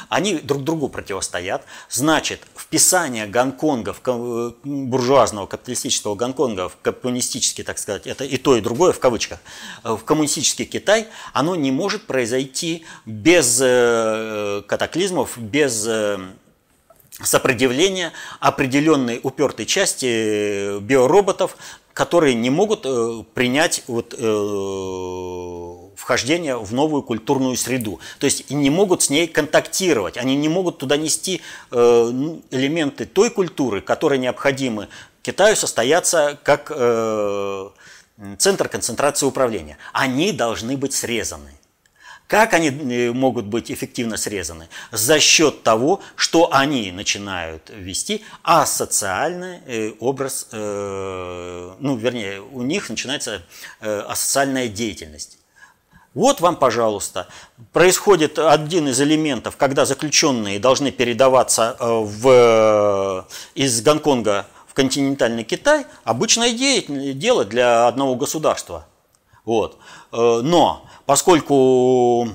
они 0.10 0.36
друг 0.40 0.64
другу 0.64 0.90
противостоят, 0.90 1.64
значит, 1.92 2.42
вписание 2.58 3.28
Гонконга, 3.28 3.94
в 3.94 4.56
буржуазного 4.64 5.46
капиталистического 5.46 6.16
Гонконга 6.16 6.70
в 6.70 6.78
коммунистический, 6.78 7.62
так 7.62 7.78
сказать, 7.78 8.08
это 8.08 8.24
и 8.24 8.38
то, 8.38 8.56
и 8.56 8.62
другое 8.62 8.92
в 8.92 9.00
кавычках, 9.00 9.40
в 9.84 10.00
коммунистический 10.00 10.66
Китай, 10.66 11.08
оно 11.34 11.56
не 11.56 11.72
может 11.72 12.08
произойти 12.08 12.86
без 13.06 13.60
э, 13.62 14.64
катаклизмов, 14.66 15.38
без 15.38 15.86
э, 15.88 16.18
сопротивления 17.22 18.14
определенной 18.40 19.20
упертой 19.22 19.68
части 19.68 20.80
биороботов, 20.80 21.56
которые 21.96 22.36
не 22.36 22.50
могут 22.50 22.86
э, 22.86 23.24
принять 23.34 23.84
вот, 23.88 24.14
э, 24.18 25.94
вхождения 25.96 26.58
в 26.58 26.74
новую 26.74 27.02
культурную 27.04 27.56
среду. 27.56 28.02
То 28.20 28.26
есть 28.26 28.52
не 28.52 28.70
могут 28.70 29.04
с 29.04 29.10
ней 29.10 29.28
контактировать, 29.28 30.18
они 30.18 30.36
не 30.36 30.50
могут 30.50 30.78
туда 30.78 30.98
нести 30.98 31.42
э, 31.72 31.78
элементы 32.52 33.06
той 33.06 33.30
культуры, 33.30 33.80
которые 33.80 34.20
необходимы 34.20 34.90
Китаю 35.22 35.56
состояться 35.56 36.38
как 36.44 36.70
э, 36.76 37.70
центр 38.40 38.68
концентрации 38.68 39.26
управления. 39.26 39.78
Они 39.94 40.34
должны 40.34 40.76
быть 40.76 40.94
срезаны. 40.94 41.52
Как 42.28 42.54
они 42.54 42.70
э, 42.70 43.12
могут 43.12 43.46
быть 43.46 43.72
эффективно 43.72 44.18
срезаны? 44.18 44.68
За 44.92 45.20
счет 45.20 45.62
того, 45.62 46.02
что 46.16 46.52
они 46.52 46.92
начинают 46.92 47.70
вести 47.70 48.24
асоциальный 48.42 49.60
э, 49.68 49.92
образ, 50.00 50.48
э, 50.52 51.74
ну, 51.80 51.96
вернее, 51.96 52.42
у 52.42 52.64
них 52.64 52.90
начинается 52.90 53.44
асоциальная 53.80 54.68
деятельность. 54.68 55.38
Вот 56.16 56.40
вам, 56.40 56.56
пожалуйста, 56.56 57.28
происходит 57.74 58.40
один 58.40 58.88
из 58.88 59.00
элементов, 59.02 59.58
когда 59.58 59.86
заключенные 59.86 60.60
должны 60.60 60.92
передаваться 60.92 61.76
в, 61.80 63.28
из 63.54 63.82
Гонконга 63.82 64.48
в 64.66 64.74
континентальный 64.74 65.44
Китай, 65.44 65.86
обычное 66.06 66.54
дело 66.54 67.44
для 67.44 67.88
одного 67.88 68.16
государства. 68.16 68.88
Вот. 69.46 69.78
Но 70.12 70.86
поскольку 71.06 72.30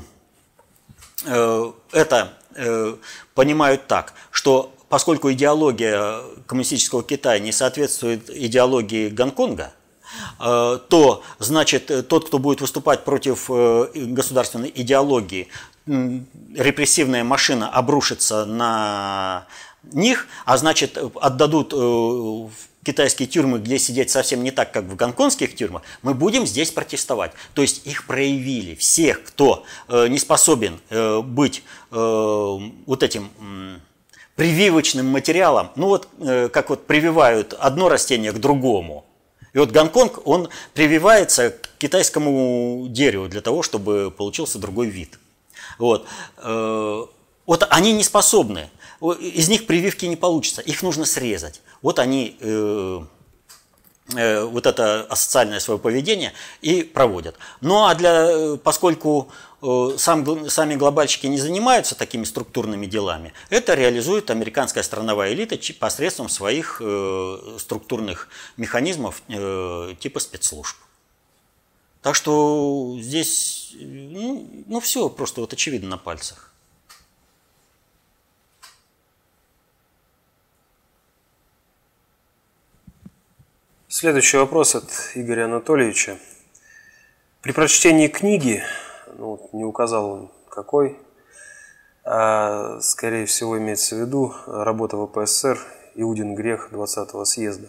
э, 1.24 1.72
это 1.92 2.32
э, 2.54 2.94
понимают 3.34 3.86
так, 3.86 4.14
что 4.30 4.72
поскольку 4.88 5.30
идеология 5.32 6.20
коммунистического 6.46 7.02
Китая 7.02 7.38
не 7.38 7.52
соответствует 7.52 8.30
идеологии 8.30 9.08
Гонконга, 9.08 9.72
э, 10.38 10.78
то 10.88 11.22
значит 11.38 12.08
тот, 12.08 12.26
кто 12.28 12.38
будет 12.38 12.60
выступать 12.60 13.04
против 13.04 13.48
государственной 13.48 14.72
идеологии, 14.74 15.48
репрессивная 15.86 17.24
машина 17.24 17.68
обрушится 17.68 18.44
на 18.44 19.46
них, 19.82 20.28
а 20.44 20.56
значит 20.58 20.98
отдадут 21.20 21.72
китайские 22.84 23.28
тюрьмы, 23.28 23.58
где 23.58 23.78
сидеть 23.78 24.10
совсем 24.10 24.42
не 24.42 24.50
так, 24.50 24.72
как 24.72 24.84
в 24.84 24.96
гонконгских 24.96 25.54
тюрьмах, 25.54 25.82
мы 26.02 26.14
будем 26.14 26.46
здесь 26.46 26.70
протестовать. 26.70 27.32
То 27.54 27.62
есть 27.62 27.86
их 27.86 28.06
проявили, 28.06 28.74
всех, 28.74 29.22
кто 29.22 29.64
э, 29.88 30.08
не 30.08 30.18
способен 30.18 30.80
э, 30.88 31.20
быть 31.20 31.62
э, 31.90 31.94
вот 31.94 33.02
этим 33.02 33.30
прививочным 34.36 35.06
материалом, 35.06 35.70
ну 35.76 35.88
вот 35.88 36.08
э, 36.20 36.48
как 36.48 36.70
вот 36.70 36.86
прививают 36.86 37.54
одно 37.58 37.88
растение 37.88 38.32
к 38.32 38.38
другому. 38.38 39.04
И 39.52 39.58
вот 39.58 39.70
Гонконг, 39.70 40.26
он 40.26 40.48
прививается 40.74 41.50
к 41.50 41.70
китайскому 41.78 42.86
дереву 42.88 43.28
для 43.28 43.40
того, 43.40 43.62
чтобы 43.62 44.10
получился 44.10 44.58
другой 44.58 44.86
вид. 44.86 45.18
Вот. 45.78 46.06
Э, 46.38 47.04
вот 47.46 47.66
они 47.68 47.92
не 47.92 48.04
способны 48.04 48.70
из 49.00 49.48
них 49.48 49.66
прививки 49.66 50.06
не 50.06 50.16
получится, 50.16 50.60
их 50.60 50.82
нужно 50.82 51.04
срезать. 51.04 51.62
Вот 51.82 51.98
они 51.98 52.36
э, 52.40 53.00
э, 54.14 54.44
вот 54.44 54.66
это 54.66 55.02
асоциальное 55.08 55.60
свое 55.60 55.80
поведение 55.80 56.32
и 56.60 56.82
проводят. 56.82 57.36
Ну 57.60 57.84
а 57.84 57.94
для, 57.94 58.30
э, 58.30 58.56
поскольку 58.56 59.30
э, 59.62 59.94
сам, 59.96 60.48
сами 60.50 60.74
глобальщики 60.74 61.26
не 61.26 61.38
занимаются 61.38 61.94
такими 61.94 62.24
структурными 62.24 62.86
делами, 62.86 63.32
это 63.48 63.74
реализует 63.74 64.30
американская 64.30 64.82
страновая 64.82 65.32
элита 65.32 65.56
посредством 65.78 66.28
своих 66.28 66.82
э, 66.84 67.56
структурных 67.58 68.28
механизмов 68.56 69.22
э, 69.28 69.94
типа 69.98 70.20
спецслужб. 70.20 70.76
Так 72.02 72.14
что 72.14 72.96
здесь, 72.98 73.74
ну, 73.78 74.48
ну 74.66 74.80
все 74.80 75.08
просто 75.10 75.42
вот 75.42 75.52
очевидно 75.52 75.90
на 75.90 75.98
пальцах. 75.98 76.49
Следующий 83.92 84.36
вопрос 84.36 84.76
от 84.76 84.84
Игоря 85.16 85.46
Анатольевича. 85.46 86.16
При 87.42 87.50
прочтении 87.50 88.06
книги, 88.06 88.62
ну, 89.18 89.50
не 89.52 89.64
указал 89.64 90.12
он 90.12 90.30
какой, 90.48 90.96
а, 92.04 92.78
скорее 92.82 93.26
всего 93.26 93.58
имеется 93.58 93.96
в 93.96 93.98
виду 93.98 94.32
работа 94.46 94.96
ВПСР 94.96 95.58
«Иудин 95.96 96.36
грех 96.36 96.68
20-го 96.70 97.24
съезда». 97.24 97.66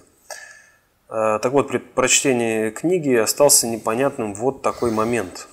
А, 1.09 1.39
так 1.39 1.53
вот, 1.53 1.69
при 1.69 1.79
прочтении 1.79 2.69
книги 2.69 3.15
остался 3.15 3.65
непонятным 3.65 4.35
вот 4.35 4.61
такой 4.61 4.91
момент. 4.91 5.47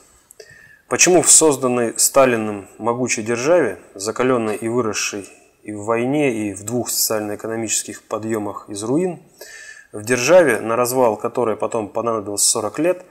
Почему 0.86 1.22
в 1.22 1.30
созданной 1.30 1.98
Сталиным 1.98 2.68
могучей 2.76 3.22
державе, 3.22 3.78
закаленной 3.94 4.56
и 4.56 4.68
выросшей 4.68 5.30
и 5.62 5.72
в 5.72 5.84
войне, 5.84 6.50
и 6.50 6.52
в 6.52 6.62
двух 6.64 6.90
социально-экономических 6.90 8.02
подъемах 8.02 8.68
из 8.68 8.82
руин– 8.82 9.22
в 9.92 10.02
державе, 10.02 10.60
на 10.60 10.76
развал 10.76 11.16
которой 11.16 11.56
потом 11.56 11.88
понадобилось 11.88 12.42
40 12.42 12.78
лет, 12.78 13.04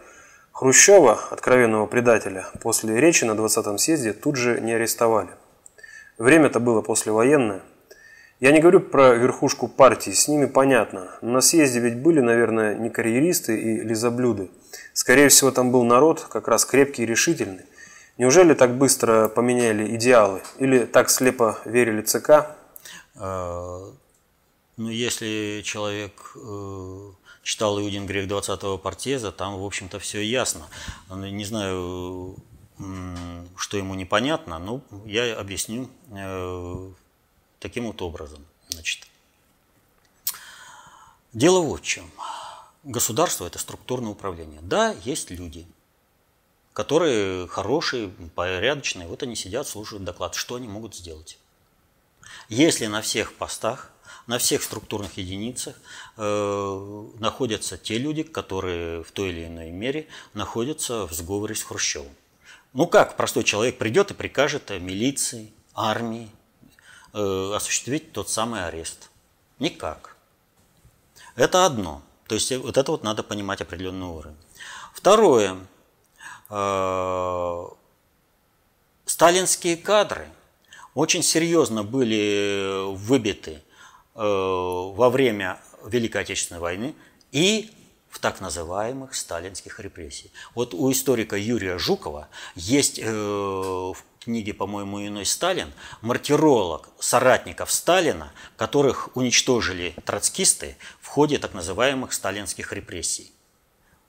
Хрущева, 0.52 1.20
откровенного 1.30 1.86
предателя, 1.86 2.48
после 2.64 3.00
речи 3.00 3.26
на 3.26 3.34
20-м 3.34 3.78
съезде 3.78 4.14
тут 4.14 4.38
же 4.38 4.60
не 4.60 4.74
арестовали. 4.74 5.30
Время-то 6.18 6.60
было 6.60 6.82
послевоенное. 6.82 7.62
Я 8.40 8.52
не 8.52 8.60
говорю 8.60 8.80
про 8.80 9.14
верхушку 9.14 9.68
партии, 9.68 10.12
с 10.12 10.28
ними 10.28 10.46
понятно. 10.46 11.12
Но 11.22 11.34
на 11.34 11.42
съезде 11.42 11.80
ведь 11.80 11.98
были, 11.98 12.22
наверное, 12.22 12.74
не 12.74 12.90
карьеристы 12.90 13.60
и 13.60 13.82
лизоблюды. 13.82 14.50
Скорее 14.94 15.30
всего, 15.30 15.52
там 15.52 15.72
был 15.72 15.84
народ, 15.84 16.22
как 16.22 16.48
раз 16.48 16.66
крепкий 16.66 17.04
и 17.04 17.06
решительный. 17.06 17.66
Неужели 18.18 18.56
так 18.56 18.76
быстро 18.78 19.28
поменяли 19.28 19.96
идеалы? 19.96 20.42
Или 20.58 20.86
так 20.86 21.12
слепо 21.12 21.60
верили 21.66 22.02
ЦК? 22.02 22.48
Ну, 24.78 24.90
если 24.90 25.64
человек 25.66 26.34
э, 26.36 27.12
читал 27.42 27.80
Иудин 27.80 28.06
грех 28.06 28.30
20-го 28.30 28.78
Портеза, 28.78 29.32
там, 29.32 29.58
в 29.58 29.66
общем-то, 29.66 29.98
все 29.98 30.22
ясно. 30.22 30.68
Не 31.10 31.46
знаю, 31.46 32.38
что 33.56 33.78
ему 33.78 33.96
непонятно, 33.96 34.60
но 34.60 34.82
я 35.06 35.36
объясню 35.40 35.90
э, 36.12 36.92
таким 37.60 37.88
вот 37.88 38.04
образом. 38.04 38.46
Значит, 38.70 39.08
дело 41.34 41.62
вот 41.62 41.82
в 41.82 41.86
чем. 41.86 42.12
Государство– 42.84 43.46
это 43.48 43.58
структурное 43.58 44.12
управление. 44.12 44.60
Да, 44.62 44.96
есть 45.04 45.32
люди, 45.32 45.66
которые 46.74 47.48
хорошие, 47.48 48.10
порядочные, 48.36 49.08
вот 49.08 49.24
они 49.24 49.36
сидят, 49.36 49.68
слушают 49.68 50.04
доклад. 50.04 50.36
Что 50.36 50.54
они 50.54 50.68
могут 50.68 50.96
сделать? 50.96 51.40
Если 52.48 52.86
на 52.86 53.02
всех 53.02 53.34
постах 53.34 53.92
на 54.28 54.38
всех 54.40 54.62
структурных 54.62 55.18
единицах 55.18 55.76
э, 56.18 57.04
находятся 57.20 57.78
те 57.78 57.98
люди, 57.98 58.24
которые 58.24 59.04
в 59.04 59.12
той 59.12 59.30
или 59.30 59.46
иной 59.46 59.72
мере 59.72 60.08
находятся 60.34 61.08
в 61.08 61.14
сговоре 61.14 61.56
с 61.56 61.64
Хрущевым. 61.64 62.14
Ну 62.74 62.88
как 62.88 63.16
простой 63.16 63.46
человек 63.46 63.78
придет 63.78 64.12
и 64.12 64.14
прикажет 64.14 64.70
милиции, 64.70 65.54
армии 65.74 66.30
э, 67.14 67.52
осуществить 67.56 68.12
тот 68.12 68.30
самый 68.30 68.68
арест? 68.68 69.10
Никак. 69.60 70.18
Это 71.36 71.66
одно. 71.66 72.02
То 72.28 72.36
есть 72.36 72.52
вот 72.52 72.78
это 72.78 72.92
вот 72.92 73.04
надо 73.04 73.24
понимать 73.24 73.62
определенный 73.62 74.08
уровень. 74.08 74.38
Второе. 74.94 75.58
Э, 76.50 77.66
сталинские 79.06 79.78
кадры 79.78 80.28
очень 80.94 81.24
серьезно 81.24 81.84
были 81.86 82.94
выбиты 82.94 83.62
Э, 83.62 83.67
во 84.18 85.10
время 85.10 85.60
Великой 85.86 86.24
Отечественной 86.24 86.60
войны 86.60 86.96
и 87.32 87.72
в 88.10 88.20
так 88.20 88.42
называемых 88.42 89.14
сталинских 89.14 89.80
репрессий. 89.80 90.32
Вот 90.56 90.74
у 90.74 90.92
историка 90.92 91.38
Юрия 91.38 91.78
Жукова 91.78 92.30
есть 92.56 93.00
э, 93.00 93.06
в 93.06 93.96
книге, 94.20 94.54
по-моему, 94.54 95.06
«Иной 95.06 95.26
Сталин» 95.26 95.72
мартиролог 96.02 96.90
соратников 97.00 97.72
Сталина, 97.72 98.32
которых 98.56 99.16
уничтожили 99.16 99.94
троцкисты 100.04 100.78
в 101.00 101.08
ходе 101.08 101.38
так 101.38 101.54
называемых 101.54 102.12
сталинских 102.12 102.74
репрессий. 102.74 103.32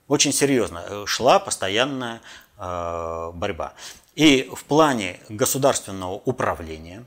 Очень 0.07 0.33
серьезно 0.33 0.83
э, 0.87 1.03
шла 1.05 1.39
постоянная 1.39 2.21
борьба. 2.57 3.73
И 4.15 4.49
в 4.53 4.65
плане 4.65 5.21
государственного 5.29 6.15
управления 6.15 7.05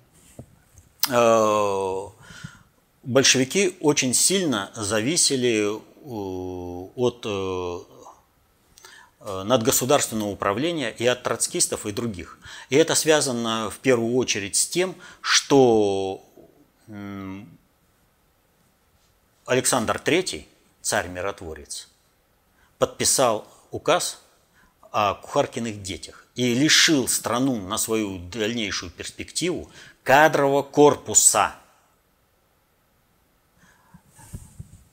большевики 3.02 3.76
очень 3.80 4.14
сильно 4.14 4.70
зависели 4.74 5.74
э, 5.74 6.88
от 6.94 7.26
э, 7.26 7.78
э, 9.20 9.42
надгосударственного 9.44 10.30
управления 10.30 10.90
и 10.90 11.06
от 11.06 11.22
троцкистов 11.22 11.86
и 11.86 11.92
других. 11.92 12.38
И 12.70 12.76
это 12.76 12.94
связано 12.94 13.70
в 13.70 13.78
первую 13.78 14.14
очередь 14.16 14.56
с 14.56 14.66
тем, 14.66 14.94
что 15.20 16.24
Александр 19.46 20.00
III, 20.04 20.46
царь-миротворец, 20.82 21.88
подписал 22.78 23.46
указ 23.70 24.20
о 24.90 25.14
Кухаркиных 25.14 25.82
детях 25.82 26.26
и 26.34 26.54
лишил 26.54 27.08
страну 27.08 27.56
на 27.56 27.78
свою 27.78 28.18
дальнейшую 28.18 28.90
перспективу 28.90 29.70
кадрового 30.02 30.62
корпуса. 30.62 31.54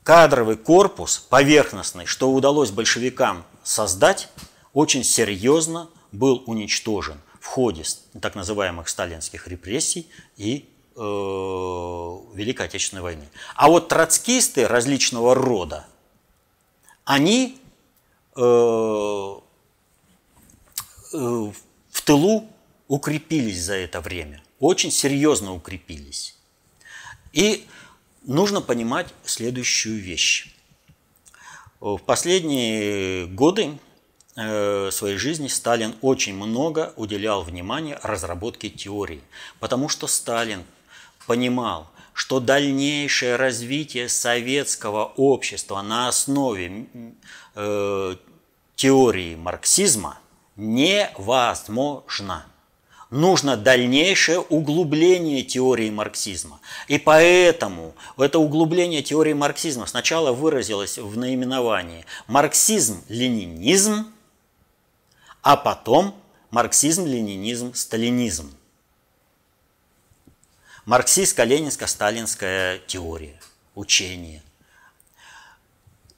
Кадровый 0.10 0.57
корпус 0.57 1.20
поверхностный, 1.20 2.07
что 2.07 2.32
удалось 2.32 2.72
большевикам 2.72 3.45
создать, 3.62 4.30
очень 4.74 5.03
серьезно 5.03 5.88
был 6.12 6.41
уничтожен 6.47 7.22
в 7.39 7.45
ходе 7.45 7.84
так 8.20 8.34
называемых 8.34 8.89
сталинских 8.89 9.47
репрессий 9.47 10.10
и 10.36 10.68
э, 10.95 10.99
Великой 10.99 12.66
Отечественной 12.66 13.03
войны. 13.03 13.30
А 13.53 13.68
вот 13.68 13.89
троцкисты 13.89 14.68
различного 14.68 15.36
рода, 15.36 15.86
они 17.05 17.62
э, 18.36 18.41
э, 18.41 19.36
в 21.14 22.01
тылу 22.03 22.47
укрепились 22.88 23.62
за 23.62 23.76
это 23.76 24.01
время, 24.01 24.41
очень 24.60 24.89
серьезно 24.89 25.53
укрепились. 25.53 26.36
И 27.32 27.68
нужно 28.30 28.61
понимать 28.61 29.07
следующую 29.25 29.99
вещь. 29.99 30.55
В 31.82 31.97
последние 31.97 33.25
годы 33.27 33.77
Э, 34.41 34.89
своей 34.91 35.17
жизни 35.17 35.49
Сталин 35.49 35.95
очень 36.01 36.34
много 36.34 36.93
уделял 36.95 37.43
внимания 37.43 37.99
разработке 38.03 38.69
теории, 38.69 39.21
потому 39.59 39.89
что 39.89 40.07
Сталин 40.07 40.63
понимал, 41.27 41.91
что 42.13 42.39
дальнейшее 42.39 43.36
развитие 43.36 44.07
советского 44.07 45.11
общества 45.17 45.82
на 45.82 46.07
основе 46.07 46.86
э, 47.55 48.15
теории 48.75 49.36
марксизма 49.36 50.19
невозможно. 50.55 52.45
Нужно 53.10 53.57
дальнейшее 53.57 54.39
углубление 54.39 55.41
теории 55.41 55.89
марксизма. 55.89 56.60
И 56.88 56.99
поэтому 56.99 57.95
это 58.18 58.38
углубление 58.38 59.01
теории 59.01 59.34
марксизма 59.34 59.88
сначала 59.88 60.32
выразилось 60.32 60.99
в 60.99 61.18
наименовании 61.18 62.05
марксизм-ленинизм, 62.28 64.14
а 65.41 65.57
потом 65.57 66.16
марксизм, 66.51 67.07
ленинизм, 67.07 67.74
сталинизм. 67.74 68.55
Марксистско-ленинско-сталинская 70.86 72.80
теория, 72.86 73.39
учение. 73.74 74.43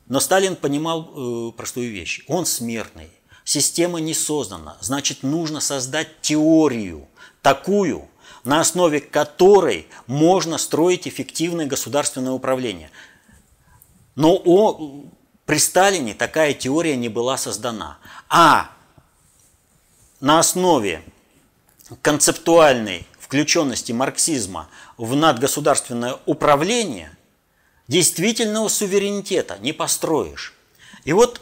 Но 0.07 0.19
Сталин 0.19 0.57
понимал 0.57 1.49
э, 1.49 1.51
простую 1.53 1.89
вещь. 1.91 2.25
Он 2.27 2.45
смертный. 2.45 3.09
Система 3.51 3.99
не 3.99 4.13
создана. 4.13 4.77
Значит, 4.79 5.23
нужно 5.23 5.59
создать 5.59 6.21
теорию 6.21 7.09
такую, 7.41 8.07
на 8.45 8.61
основе 8.61 9.01
которой 9.01 9.89
можно 10.07 10.57
строить 10.57 11.05
эффективное 11.05 11.65
государственное 11.65 12.31
управление. 12.31 12.91
Но 14.15 14.41
о, 14.45 15.03
при 15.45 15.57
Сталине 15.57 16.13
такая 16.13 16.53
теория 16.53 16.95
не 16.95 17.09
была 17.09 17.35
создана. 17.35 17.97
А 18.29 18.71
на 20.21 20.39
основе 20.39 21.03
концептуальной 22.01 23.05
включенности 23.19 23.91
марксизма 23.91 24.69
в 24.95 25.13
надгосударственное 25.13 26.19
управление 26.25 27.17
действительного 27.89 28.69
суверенитета 28.69 29.57
не 29.57 29.73
построишь. 29.73 30.53
И 31.03 31.11
вот, 31.11 31.41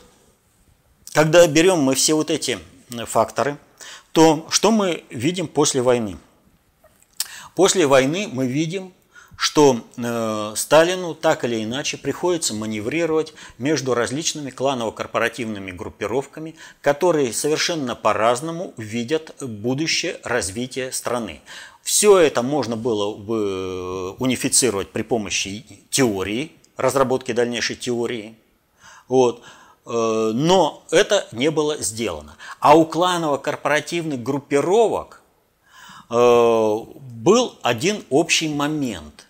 когда 1.13 1.45
берем 1.47 1.79
мы 1.79 1.95
все 1.95 2.13
вот 2.13 2.29
эти 2.29 2.59
факторы, 3.05 3.57
то 4.11 4.47
что 4.49 4.71
мы 4.71 5.03
видим 5.09 5.47
после 5.47 5.81
войны? 5.81 6.17
После 7.55 7.87
войны 7.87 8.29
мы 8.31 8.47
видим 8.47 8.93
что 9.39 9.85
э, 9.95 10.53
Сталину 10.57 11.15
так 11.15 11.45
или 11.45 11.63
иначе 11.63 11.97
приходится 11.97 12.53
маневрировать 12.53 13.33
между 13.57 13.93
различными 13.93 14.49
кланово-корпоративными 14.49 15.71
группировками, 15.71 16.55
которые 16.81 17.31
совершенно 17.31 17.95
по-разному 17.95 18.73
видят 18.75 19.33
будущее 19.39 20.19
развитие 20.25 20.91
страны. 20.91 21.39
Все 21.83 22.17
это 22.17 22.41
можно 22.41 22.75
было 22.75 23.15
бы 23.15 23.37
э, 23.37 24.21
унифицировать 24.21 24.89
при 24.89 25.03
помощи 25.03 25.65
теории, 25.89 26.51
разработки 26.75 27.31
дальнейшей 27.31 27.77
теории. 27.77 28.35
Вот. 29.07 29.41
Э, 29.85 30.31
но 30.33 30.83
это 30.91 31.27
не 31.31 31.51
было 31.51 31.77
сделано. 31.77 32.35
А 32.59 32.75
у 32.77 32.85
кланово-корпоративных 32.85 34.21
группировок 34.21 35.21
э, 36.09 36.15
был 36.15 37.57
один 37.61 38.03
общий 38.09 38.49
момент 38.49 39.25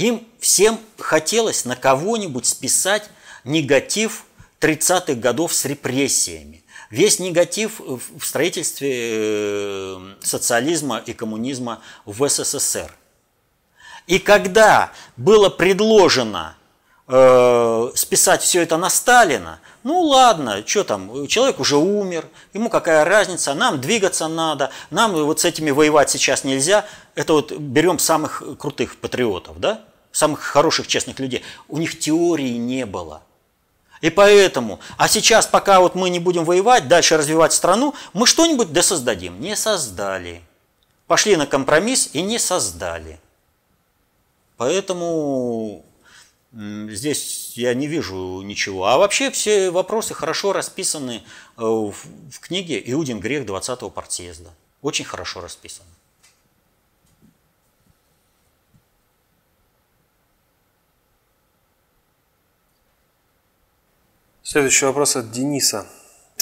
им 0.00 0.26
всем 0.38 0.80
хотелось 0.98 1.64
на 1.64 1.76
кого-нибудь 1.76 2.46
списать 2.46 3.10
негатив 3.44 4.24
30-х 4.60 5.14
годов 5.14 5.52
с 5.52 5.64
репрессиями. 5.64 6.62
Весь 6.90 7.18
негатив 7.18 7.80
в 7.80 8.24
строительстве 8.24 8.90
э, 8.92 10.14
социализма 10.22 11.02
и 11.04 11.12
коммунизма 11.12 11.82
в 12.04 12.28
СССР. 12.28 12.94
И 14.06 14.18
когда 14.18 14.92
было 15.16 15.50
предложено 15.50 16.56
э, 17.10 17.90
списать 17.94 18.42
все 18.42 18.62
это 18.62 18.76
на 18.76 18.88
Сталина, 18.88 19.60
ну 19.82 20.00
ладно, 20.00 20.62
что 20.66 20.84
там, 20.84 21.26
человек 21.26 21.58
уже 21.58 21.76
умер, 21.76 22.26
ему 22.52 22.70
какая 22.70 23.04
разница, 23.04 23.54
нам 23.54 23.80
двигаться 23.80 24.28
надо, 24.28 24.70
нам 24.90 25.12
вот 25.12 25.40
с 25.40 25.44
этими 25.44 25.70
воевать 25.70 26.10
сейчас 26.10 26.44
нельзя. 26.44 26.84
Это 27.14 27.32
вот 27.32 27.52
берем 27.52 27.98
самых 27.98 28.42
крутых 28.58 28.96
патриотов, 28.98 29.58
да, 29.58 29.80
самых 30.12 30.40
хороших, 30.40 30.86
честных 30.86 31.18
людей. 31.18 31.42
У 31.68 31.78
них 31.78 31.98
теории 31.98 32.56
не 32.56 32.86
было. 32.86 33.22
И 34.00 34.08
поэтому, 34.08 34.80
а 34.96 35.08
сейчас, 35.08 35.46
пока 35.46 35.80
вот 35.80 35.94
мы 35.94 36.08
не 36.08 36.18
будем 36.18 36.44
воевать, 36.44 36.88
дальше 36.88 37.16
развивать 37.18 37.52
страну, 37.52 37.94
мы 38.12 38.26
что-нибудь 38.26 38.72
да 38.72 38.82
создадим. 38.82 39.40
Не 39.40 39.56
создали. 39.56 40.42
Пошли 41.06 41.36
на 41.36 41.46
компромисс 41.46 42.10
и 42.12 42.22
не 42.22 42.38
создали. 42.38 43.20
Поэтому 44.56 45.84
Здесь 46.52 47.56
я 47.56 47.74
не 47.74 47.86
вижу 47.86 48.42
ничего. 48.42 48.86
А 48.86 48.98
вообще 48.98 49.30
все 49.30 49.70
вопросы 49.70 50.14
хорошо 50.14 50.52
расписаны 50.52 51.22
э, 51.56 51.62
в 51.62 52.40
книге 52.40 52.82
«Иудин 52.90 53.20
грех 53.20 53.44
20-го 53.44 53.88
партсъезда». 53.88 54.50
Очень 54.82 55.04
хорошо 55.04 55.40
расписаны. 55.40 55.88
Следующий 64.42 64.86
вопрос 64.86 65.14
от 65.14 65.30
Дениса. 65.30 65.86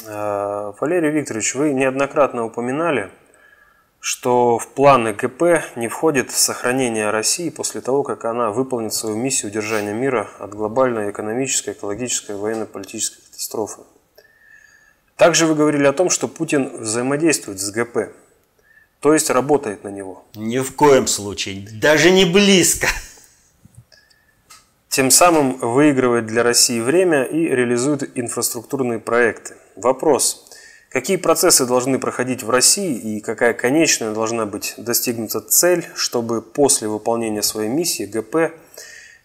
Э, 0.06 0.72
Валерий 0.80 1.10
Викторович, 1.10 1.54
вы 1.54 1.74
неоднократно 1.74 2.46
упоминали, 2.46 3.10
что 4.00 4.58
в 4.58 4.68
планы 4.68 5.12
ГП 5.12 5.62
не 5.76 5.88
входит 5.88 6.30
сохранение 6.30 7.10
России 7.10 7.50
после 7.50 7.80
того, 7.80 8.02
как 8.02 8.24
она 8.24 8.50
выполнит 8.50 8.94
свою 8.94 9.16
миссию 9.16 9.50
удержания 9.50 9.92
мира 9.92 10.28
от 10.38 10.54
глобальной 10.54 11.10
экономической, 11.10 11.72
экологической, 11.72 12.36
военно-политической 12.36 13.22
катастрофы. 13.22 13.82
Также 15.16 15.46
вы 15.46 15.56
говорили 15.56 15.84
о 15.86 15.92
том, 15.92 16.10
что 16.10 16.28
Путин 16.28 16.78
взаимодействует 16.78 17.58
с 17.58 17.70
ГП, 17.72 18.12
то 19.00 19.12
есть 19.12 19.30
работает 19.30 19.82
на 19.82 19.88
него. 19.88 20.24
Ни 20.36 20.58
в 20.60 20.76
коем 20.76 21.08
случае, 21.08 21.68
даже 21.80 22.10
не 22.10 22.24
близко. 22.24 22.86
Тем 24.88 25.10
самым 25.10 25.58
выигрывает 25.58 26.26
для 26.26 26.42
России 26.42 26.80
время 26.80 27.24
и 27.24 27.48
реализует 27.48 28.16
инфраструктурные 28.16 29.00
проекты. 29.00 29.56
Вопрос. 29.76 30.50
Какие 30.90 31.18
процессы 31.18 31.66
должны 31.66 31.98
проходить 31.98 32.42
в 32.42 32.48
России 32.48 32.96
и 32.96 33.20
какая 33.20 33.52
конечная 33.52 34.14
должна 34.14 34.46
быть 34.46 34.74
достигнута 34.78 35.40
цель, 35.40 35.86
чтобы 35.94 36.40
после 36.40 36.88
выполнения 36.88 37.42
своей 37.42 37.68
миссии 37.68 38.04
ГП 38.04 38.54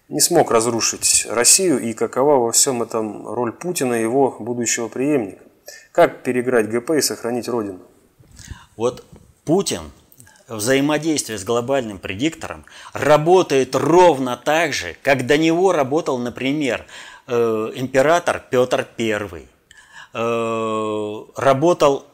не 0.09 0.20
смог 0.20 0.51
разрушить 0.51 1.26
Россию 1.30 1.80
и 1.80 1.93
какова 1.93 2.36
во 2.36 2.51
всем 2.51 2.84
этом 2.84 3.26
роль 3.28 3.53
Путина 3.53 3.93
и 3.93 4.01
его 4.01 4.36
будущего 4.39 4.89
преемника? 4.89 5.43
Как 5.93 6.24
переиграть 6.24 6.70
ГП 6.70 6.91
и 6.91 7.01
сохранить 7.01 7.47
Родину? 7.47 7.80
Вот 8.76 9.05
Путин 9.45 9.84
взаимодействие 10.49 11.38
с 11.38 11.45
глобальным 11.45 11.97
предиктором 11.97 12.66
работает 12.91 13.74
ровно 13.74 14.36
так 14.36 14.74
же, 14.74 14.97
как 15.01 15.26
до 15.26 15.38
него 15.38 15.72
работал, 15.72 16.18
например, 16.18 16.86
э, 17.28 17.72
император 17.76 18.43
Петр 18.49 18.86
Э, 18.97 19.53
работал 20.14 22.05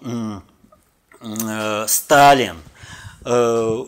э, 1.22 1.86
Сталин. 1.88 2.58
Э, 3.26 3.86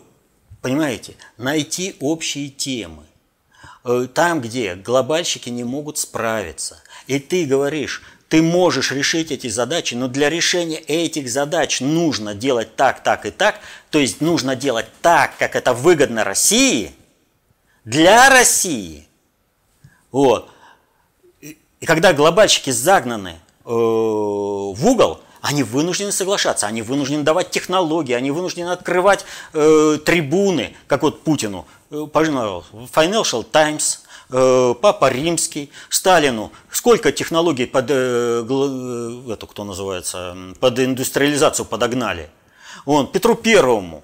понимаете, 0.60 1.16
найти 1.38 1.96
общие 2.00 2.50
темы. 2.50 3.04
Там, 4.14 4.40
где 4.40 4.76
глобальщики 4.76 5.48
не 5.48 5.64
могут 5.64 5.98
справиться. 5.98 6.80
И 7.08 7.18
ты 7.18 7.46
говоришь, 7.46 8.02
ты 8.28 8.40
можешь 8.40 8.92
решить 8.92 9.30
эти 9.30 9.48
задачи, 9.48 9.94
но 9.94 10.08
для 10.08 10.30
решения 10.30 10.78
этих 10.78 11.28
задач 11.28 11.80
нужно 11.80 12.34
делать 12.34 12.76
так, 12.76 13.02
так 13.02 13.26
и 13.26 13.30
так, 13.30 13.60
то 13.90 13.98
есть 13.98 14.22
нужно 14.22 14.56
делать 14.56 14.86
так, 15.02 15.36
как 15.36 15.56
это 15.56 15.74
выгодно 15.74 16.24
России, 16.24 16.94
для 17.84 18.30
России. 18.30 19.06
Вот. 20.12 20.48
И 21.40 21.84
когда 21.84 22.14
глобальщики 22.14 22.70
загнаны 22.70 23.30
э, 23.30 23.42
в 23.64 24.86
угол, 24.86 25.20
они 25.40 25.62
вынуждены 25.62 26.12
соглашаться, 26.12 26.66
они 26.66 26.82
вынуждены 26.82 27.22
давать 27.22 27.50
технологии, 27.50 28.12
они 28.12 28.30
вынуждены 28.30 28.70
открывать 28.70 29.24
э, 29.52 29.98
трибуны, 30.04 30.76
как 30.86 31.02
вот 31.02 31.22
Путину. 31.22 31.66
Э, 31.90 32.06
пожалуйста, 32.10 32.76
Financial 32.94 33.44
Times, 33.44 34.02
Э, 34.32 34.74
Папа 34.80 35.10
Римский, 35.10 35.70
Сталину, 35.90 36.52
сколько 36.70 37.12
технологий 37.12 37.66
под, 37.66 37.90
э, 37.90 38.46
э, 38.48 39.32
эту, 39.32 39.46
кто 39.46 39.64
называется, 39.64 40.34
под 40.58 40.78
индустриализацию 40.78 41.66
подогнали. 41.66 42.30
Он, 42.86 43.06
Петру 43.06 43.34
Первому. 43.34 44.02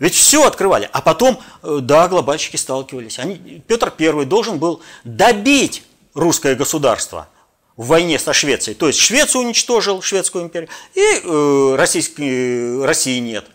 Ведь 0.00 0.14
все 0.14 0.44
открывали. 0.44 0.90
А 0.92 1.00
потом, 1.00 1.38
да, 1.62 2.08
глобальщики 2.08 2.56
сталкивались. 2.56 3.18
Они, 3.18 3.62
Петр 3.66 3.90
Первый 3.90 4.26
должен 4.26 4.58
был 4.58 4.82
добить 5.04 5.84
русское 6.12 6.54
государство 6.54 7.28
в 7.76 7.86
войне 7.86 8.18
со 8.18 8.32
Швецией. 8.32 8.74
То 8.76 8.86
есть 8.86 8.98
Швецию 8.98 9.44
уничтожил, 9.44 10.02
Шведскую 10.02 10.44
империю, 10.44 10.68
и 10.94 11.20
э, 11.22 11.74
российской, 11.76 12.84
России 12.84 13.18
нет. 13.18 13.46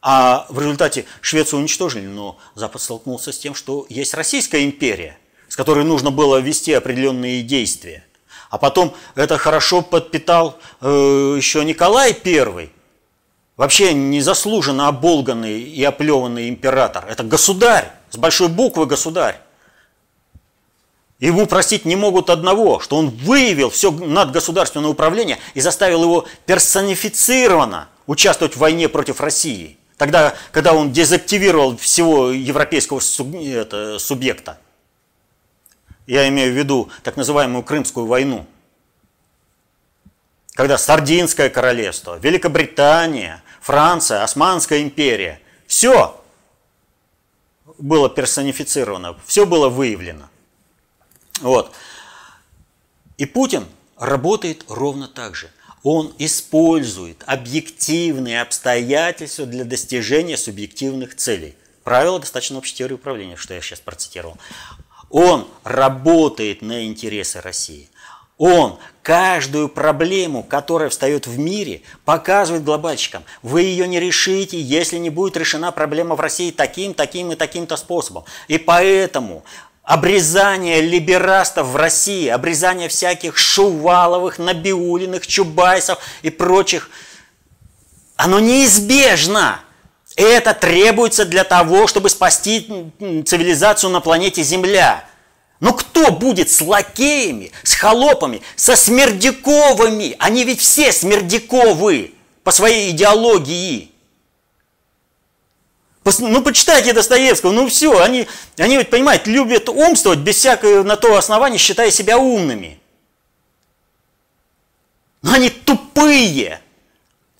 А 0.00 0.46
в 0.48 0.58
результате 0.60 1.04
Швецию 1.20 1.60
уничтожили, 1.60 2.06
но 2.06 2.38
Запад 2.54 2.80
столкнулся 2.82 3.32
с 3.32 3.38
тем, 3.38 3.54
что 3.54 3.86
есть 3.88 4.14
Российская 4.14 4.64
империя– 4.64 5.18
с 5.48 5.56
которой 5.56 5.84
нужно 5.84 6.10
было 6.10 6.36
вести 6.36 6.72
определенные 6.72 7.42
действия. 7.42 8.04
А 8.50 8.58
потом 8.58 8.94
это 9.14 9.36
хорошо 9.38 9.82
подпитал 9.82 10.58
э, 10.80 11.34
еще 11.36 11.64
Николай 11.64 12.16
I, 12.24 12.70
вообще 13.56 13.92
незаслуженно 13.92 14.88
оболганный 14.88 15.60
и 15.60 15.82
оплеванный 15.82 16.48
император. 16.48 17.06
Это 17.08 17.24
государь, 17.24 17.90
с 18.10 18.16
большой 18.16 18.48
буквы 18.48 18.86
государь. 18.86 19.40
Ему 21.18 21.46
простить 21.46 21.84
не 21.84 21.96
могут 21.96 22.30
одного, 22.30 22.78
что 22.78 22.96
он 22.96 23.10
выявил 23.10 23.70
все 23.70 23.90
надгосударственное 23.90 24.88
управление 24.88 25.38
и 25.54 25.60
заставил 25.60 26.02
его 26.02 26.26
персонифицированно 26.46 27.88
участвовать 28.06 28.54
в 28.54 28.58
войне 28.58 28.88
против 28.88 29.20
России. 29.20 29.78
Тогда, 29.96 30.34
когда 30.52 30.74
он 30.74 30.92
дезактивировал 30.92 31.76
всего 31.76 32.30
европейского 32.30 33.00
субъекта. 33.00 34.58
Я 36.06 36.28
имею 36.28 36.52
в 36.52 36.56
виду 36.56 36.88
так 37.02 37.16
называемую 37.16 37.64
Крымскую 37.64 38.06
войну. 38.06 38.46
Когда 40.54 40.78
Сардинское 40.78 41.50
королевство, 41.50 42.16
Великобритания, 42.18 43.42
Франция, 43.60 44.22
Османская 44.22 44.82
империя, 44.82 45.40
все 45.66 46.18
было 47.76 48.08
персонифицировано, 48.08 49.16
все 49.26 49.46
было 49.46 49.68
выявлено. 49.68 50.28
Вот. 51.40 51.72
И 53.16 53.26
Путин 53.26 53.66
работает 53.96 54.64
ровно 54.68 55.08
так 55.08 55.34
же. 55.34 55.50
Он 55.82 56.12
использует 56.18 57.22
объективные 57.26 58.40
обстоятельства 58.40 59.46
для 59.46 59.64
достижения 59.64 60.36
субъективных 60.36 61.16
целей. 61.16 61.54
Правило 61.84 62.20
достаточно 62.20 62.58
общей 62.58 62.74
теории 62.74 62.94
управления, 62.94 63.36
что 63.36 63.54
я 63.54 63.60
сейчас 63.60 63.80
процитировал. 63.80 64.36
Он 65.10 65.48
работает 65.64 66.62
на 66.62 66.86
интересы 66.86 67.40
России. 67.40 67.88
Он 68.36 68.78
каждую 69.02 69.68
проблему, 69.68 70.44
которая 70.44 70.90
встает 70.90 71.26
в 71.26 71.38
мире, 71.38 71.82
показывает 72.04 72.62
глобальщикам. 72.62 73.24
Вы 73.42 73.62
ее 73.62 73.88
не 73.88 73.98
решите, 73.98 74.60
если 74.60 74.98
не 74.98 75.10
будет 75.10 75.36
решена 75.36 75.72
проблема 75.72 76.14
в 76.14 76.20
России 76.20 76.52
таким, 76.52 76.94
таким 76.94 77.32
и 77.32 77.36
таким-то 77.36 77.76
способом. 77.76 78.24
И 78.46 78.58
поэтому 78.58 79.44
обрезание 79.88 80.82
либерастов 80.82 81.68
в 81.68 81.76
России, 81.76 82.28
обрезание 82.28 82.90
всяких 82.90 83.38
Шуваловых, 83.38 84.38
Набиулиных, 84.38 85.26
Чубайсов 85.26 85.98
и 86.20 86.28
прочих, 86.28 86.90
оно 88.16 88.38
неизбежно. 88.38 89.60
Это 90.14 90.52
требуется 90.52 91.24
для 91.24 91.42
того, 91.42 91.86
чтобы 91.86 92.10
спасти 92.10 92.92
цивилизацию 93.24 93.88
на 93.88 94.00
планете 94.00 94.42
Земля. 94.42 95.06
Но 95.58 95.72
кто 95.72 96.12
будет 96.12 96.50
с 96.50 96.60
лакеями, 96.60 97.50
с 97.62 97.72
холопами, 97.72 98.42
со 98.56 98.76
смердяковыми? 98.76 100.16
Они 100.18 100.44
ведь 100.44 100.60
все 100.60 100.92
смердяковы 100.92 102.12
по 102.44 102.50
своей 102.50 102.90
идеологии. 102.90 103.90
Ну, 106.18 106.42
почитайте 106.42 106.92
Достоевского, 106.92 107.52
ну 107.52 107.68
все, 107.68 108.00
они, 108.00 108.28
они 108.56 108.76
ведь, 108.76 108.90
понимаете, 108.90 109.30
любят 109.30 109.68
умствовать 109.68 110.20
без 110.20 110.36
всякого 110.36 110.82
на 110.82 110.96
то 110.96 111.16
основания, 111.16 111.58
считая 111.58 111.90
себя 111.90 112.18
умными. 112.18 112.78
Но 115.22 115.32
они 115.32 115.50
тупые. 115.50 116.60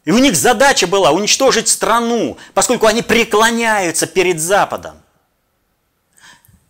И 0.04 0.10
у 0.10 0.18
них 0.18 0.36
задача 0.36 0.86
была 0.86 1.10
уничтожить 1.10 1.68
страну, 1.68 2.38
поскольку 2.54 2.86
они 2.86 3.02
преклоняются 3.02 4.06
перед 4.06 4.40
Западом. 4.40 5.00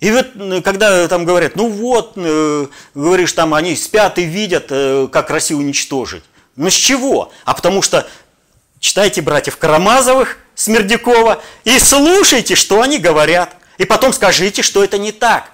И 0.01 0.11
вот 0.11 0.28
э, 0.34 0.61
когда 0.62 1.09
там 1.09 1.24
говорят, 1.24 1.57
ну 1.57 1.68
вот, 1.68 2.12
э, 2.16 2.66
говоришь, 2.94 3.32
там 3.32 3.55
они 3.55 3.74
спят 3.74 4.18
и 4.18 4.24
видят, 4.24 4.66
э, 4.70 5.09
как 5.11 5.30
Россию 5.30 5.59
уничтожить. 5.61 6.22
Ну 6.57 6.70
с 6.70 6.74
чего? 6.74 7.32
А 7.44 7.55
потому 7.55 7.82
что 7.82 8.09
читайте 8.81 9.22
братьев 9.22 9.57
Карамазовых, 9.57 10.39
Смердякова, 10.55 11.43
и 11.64 11.79
слушайте, 11.79 12.55
что 12.55 12.83
они 12.83 12.99
говорят. 12.99 13.57
И 13.79 13.85
потом 13.85 14.12
скажите, 14.12 14.62
что 14.62 14.83
это 14.83 14.99
не 14.99 15.12
так. 15.12 15.53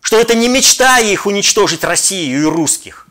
Что 0.00 0.18
это 0.18 0.34
не 0.34 0.48
мечта 0.48 0.98
их 0.98 1.26
уничтожить 1.26 1.84
Россию 1.84 2.42
и 2.42 2.44
русских. 2.44 3.06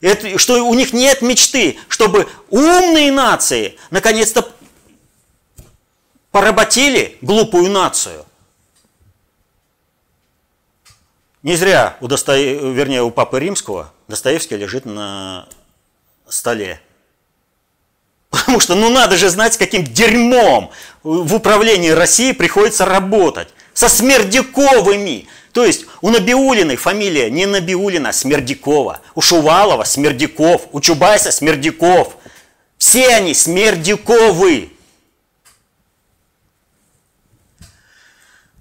Это, 0.00 0.36
что 0.38 0.66
у 0.66 0.74
них 0.74 0.92
нет 0.92 1.22
мечты, 1.22 1.78
чтобы 1.88 2.28
умные 2.50 3.12
нации 3.12 3.78
наконец-то 3.90 4.52
поработили 6.32 7.16
глупую 7.22 7.70
нацию. 7.70 8.26
Не 11.42 11.56
зря 11.56 11.96
у 12.00 12.08
Достоев... 12.08 12.62
вернее, 12.62 13.02
у 13.02 13.10
Папы 13.10 13.38
Римского 13.40 13.92
Достоевский 14.08 14.56
лежит 14.56 14.84
на 14.84 15.48
столе. 16.28 16.80
Потому 18.32 18.60
что, 18.60 18.74
ну 18.74 18.88
надо 18.88 19.16
же 19.18 19.28
знать, 19.28 19.54
с 19.54 19.58
каким 19.58 19.84
дерьмом 19.84 20.70
в 21.02 21.34
управлении 21.34 21.90
России 21.90 22.32
приходится 22.32 22.86
работать. 22.86 23.48
Со 23.74 23.88
Смердяковыми, 23.88 25.28
то 25.52 25.64
есть 25.64 25.84
у 26.00 26.08
Набиулиной 26.08 26.76
фамилия 26.76 27.30
не 27.30 27.44
Набиулина, 27.44 28.08
а 28.08 28.12
Смердякова. 28.12 29.00
У 29.14 29.20
Шувалова 29.20 29.84
Смердяков. 29.84 30.66
У 30.72 30.80
Чубайса 30.80 31.30
Смердяков. 31.30 32.16
Все 32.78 33.14
они 33.14 33.34
Смердяковы. 33.34 34.72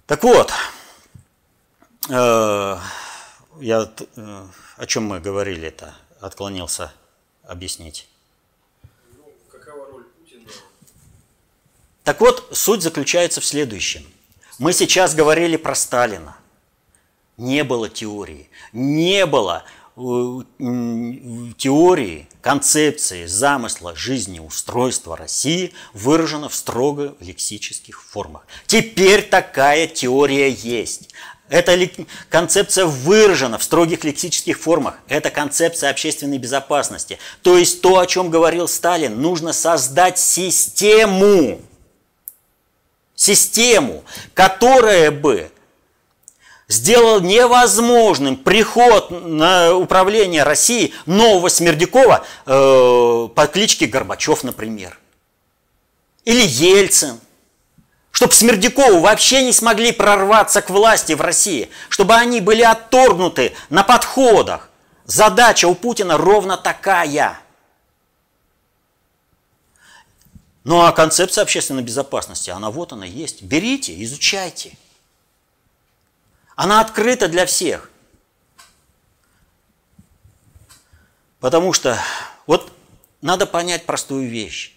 Так 0.05 0.23
вот, 0.23 0.51
э, 2.09 2.77
я, 3.61 3.89
э, 4.17 4.45
о 4.75 4.85
чем 4.85 5.05
мы 5.05 5.21
говорили 5.21 5.69
это, 5.69 5.95
отклонился 6.19 6.91
объяснить. 7.47 8.10
Так 12.03 12.21
вот, 12.21 12.49
суть 12.51 12.81
заключается 12.81 13.41
в 13.41 13.45
следующем. 13.45 14.05
Мы 14.59 14.73
сейчас 14.73 15.15
говорили 15.15 15.57
про 15.57 15.75
Сталина 15.75 16.35
не 17.41 17.63
было 17.63 17.89
теории, 17.89 18.49
не 18.71 19.25
было 19.25 19.63
э, 19.97 20.01
теории, 21.57 22.27
концепции, 22.41 23.25
замысла 23.25 23.95
жизнеустройства 23.95 25.17
России 25.17 25.73
выражено 25.93 26.49
в 26.49 26.55
строго 26.55 27.15
лексических 27.19 28.01
формах. 28.03 28.45
Теперь 28.67 29.23
такая 29.23 29.87
теория 29.87 30.49
есть. 30.49 31.09
Эта 31.49 31.77
концепция 32.29 32.85
выражена 32.85 33.57
в 33.57 33.63
строгих 33.63 34.05
лексических 34.05 34.57
формах. 34.57 34.99
Это 35.09 35.29
концепция 35.29 35.89
общественной 35.89 36.37
безопасности. 36.37 37.17
То 37.41 37.57
есть 37.57 37.81
то, 37.81 37.99
о 37.99 38.07
чем 38.07 38.29
говорил 38.29 38.69
Сталин, 38.69 39.21
нужно 39.21 39.51
создать 39.51 40.17
систему, 40.17 41.59
систему, 43.21 44.03
которая 44.33 45.11
бы 45.11 45.51
сделал 46.67 47.19
невозможным 47.21 48.35
приход 48.35 49.11
на 49.11 49.75
управление 49.75 50.41
России 50.41 50.93
нового 51.05 51.49
Смердякова 51.49 52.25
э, 52.47 53.27
по 53.35 53.47
кличке 53.47 53.85
Горбачев, 53.85 54.43
например. 54.43 54.97
Или 56.25 56.41
Ельцин. 56.41 57.19
Чтобы 58.09 58.33
Смердякову 58.33 58.99
вообще 59.01 59.43
не 59.43 59.53
смогли 59.53 59.91
прорваться 59.91 60.63
к 60.63 60.71
власти 60.71 61.13
в 61.13 61.21
России. 61.21 61.69
Чтобы 61.89 62.15
они 62.15 62.41
были 62.41 62.63
отторгнуты 62.63 63.53
на 63.69 63.83
подходах 63.83 64.71
Задача 65.05 65.67
у 65.67 65.75
Путина 65.75 66.17
ровно 66.17 66.57
такая. 66.57 67.37
Ну 70.63 70.81
а 70.81 70.91
концепция 70.91 71.41
общественной 71.41 71.83
безопасности, 71.83 72.49
она 72.49 72.69
вот 72.69 72.93
она 72.93 73.05
есть. 73.05 73.41
Берите, 73.41 74.01
изучайте. 74.03 74.77
Она 76.55 76.81
открыта 76.81 77.27
для 77.27 77.45
всех. 77.45 77.89
Потому 81.39 81.73
что 81.73 81.97
вот 82.45 82.71
надо 83.21 83.47
понять 83.47 83.85
простую 83.87 84.29
вещь. 84.29 84.75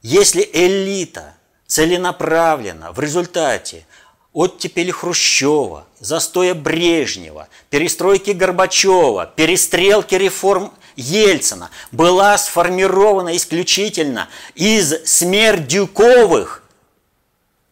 Если 0.00 0.48
элита 0.52 1.34
целенаправленно 1.66 2.92
в 2.92 3.00
результате 3.00 3.86
оттепели 4.32 4.90
Хрущева, 4.90 5.86
застоя 6.00 6.54
Брежнева, 6.54 7.48
перестройки 7.68 8.30
Горбачева, 8.30 9.26
перестрелки 9.26 10.14
реформ 10.14 10.72
Ельцина 10.96 11.70
была 11.90 12.36
сформирована 12.38 13.36
исключительно 13.36 14.28
из 14.54 14.94
Смердюковых, 15.04 16.62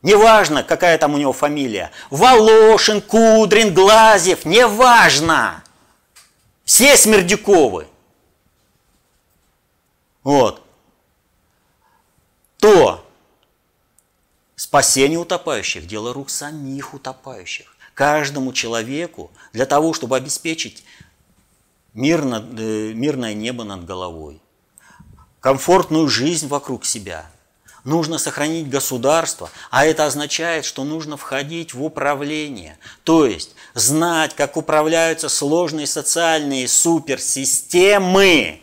неважно, 0.02 0.62
какая 0.62 0.98
там 0.98 1.14
у 1.14 1.18
него 1.18 1.32
фамилия, 1.32 1.90
Волошин, 2.10 3.00
Кудрин, 3.00 3.74
Глазев, 3.74 4.44
неважно, 4.44 5.62
все 6.64 6.96
Смердюковы. 6.96 7.86
Вот. 10.22 10.62
То 12.58 13.06
спасение 14.54 15.18
утопающих– 15.18 15.86
дело 15.88 16.12
рук 16.12 16.30
самих 16.30 16.94
утопающих. 16.94 17.74
Каждому 17.94 18.52
человеку 18.52 19.30
для 19.52 19.66
того, 19.66 19.92
чтобы 19.94 20.16
обеспечить 20.16 20.84
мир 21.94 22.24
над, 22.24 22.58
э, 22.58 22.92
мирное 22.94 23.34
небо 23.34 23.64
над 23.64 23.84
головой, 23.84 24.40
комфортную 25.40 26.08
жизнь 26.08 26.48
вокруг 26.48 26.84
себя. 26.84 27.30
Нужно 27.84 28.18
сохранить 28.18 28.68
государство, 28.68 29.50
а 29.70 29.86
это 29.86 30.04
означает, 30.04 30.66
что 30.66 30.84
нужно 30.84 31.16
входить 31.16 31.72
в 31.72 31.82
управление, 31.82 32.78
то 33.04 33.24
есть 33.24 33.54
знать, 33.72 34.34
как 34.34 34.58
управляются 34.58 35.30
сложные 35.30 35.86
социальные 35.86 36.68
суперсистемы. 36.68 38.60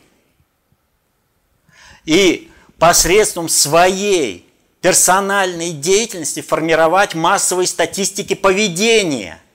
И 2.06 2.52
посредством 2.78 3.50
своей 3.50 4.48
персональной 4.82 5.72
деятельности 5.72 6.42
формировать 6.42 7.16
массовые 7.16 7.68
статистики 7.68 8.36
поведения– 8.36 9.42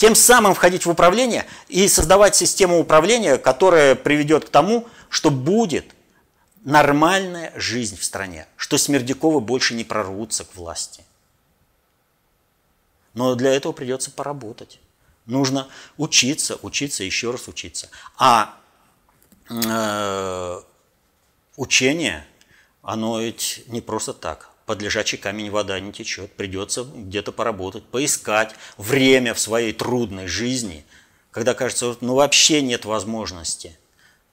тем 0.00 0.14
самым 0.14 0.54
входить 0.54 0.86
в 0.86 0.90
управление 0.90 1.44
и 1.68 1.86
создавать 1.86 2.34
систему 2.34 2.80
управления, 2.80 3.36
которая 3.36 3.94
приведет 3.94 4.46
к 4.46 4.48
тому, 4.48 4.88
что 5.10 5.30
будет 5.30 5.94
нормальная 6.64 7.52
жизнь 7.54 7.98
в 7.98 8.04
стране, 8.04 8.46
что 8.56 8.78
Смердяковы 8.78 9.40
больше 9.40 9.74
не 9.74 9.84
прорвутся 9.84 10.46
к 10.46 10.56
власти. 10.56 11.04
Но 13.12 13.34
для 13.34 13.52
этого 13.52 13.72
придется 13.72 14.10
поработать. 14.10 14.80
Нужно 15.26 15.68
учиться, 15.98 16.58
учиться, 16.62 17.04
еще 17.04 17.30
раз 17.30 17.46
учиться. 17.46 17.90
А 18.16 18.56
э, 19.50 20.62
учение, 21.56 22.26
оно 22.80 23.20
ведь 23.20 23.64
не 23.66 23.82
просто 23.82 24.14
так 24.14 24.49
под 24.70 24.82
лежачий 24.82 25.16
камень 25.16 25.50
вода 25.50 25.80
не 25.80 25.92
течет. 25.92 26.30
Придется 26.34 26.84
где-то 26.84 27.32
поработать, 27.32 27.82
поискать 27.82 28.54
время 28.78 29.34
в 29.34 29.40
своей 29.40 29.72
трудной 29.72 30.28
жизни, 30.28 30.84
когда 31.32 31.54
кажется, 31.54 31.96
ну 32.00 32.14
вообще 32.14 32.62
нет 32.62 32.84
возможности, 32.84 33.76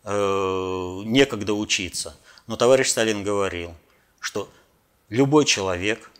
э, 0.03 1.01
некогда 1.05 1.55
учиться. 1.55 2.15
Но 2.45 2.55
товарищ 2.55 2.89
Сталин 2.89 3.23
говорил, 3.23 3.73
что 4.19 4.47
любой 5.09 5.45
человек 5.45 6.11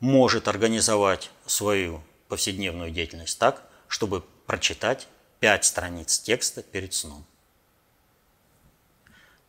может 0.00 0.48
организовать 0.48 1.30
свою 1.44 2.00
повседневную 2.28 2.90
деятельность 2.90 3.38
так, 3.38 3.68
чтобы 3.86 4.22
прочитать 4.46 5.08
пять 5.40 5.66
страниц 5.66 6.18
текста 6.20 6.62
перед 6.62 6.94
сном. 6.94 7.22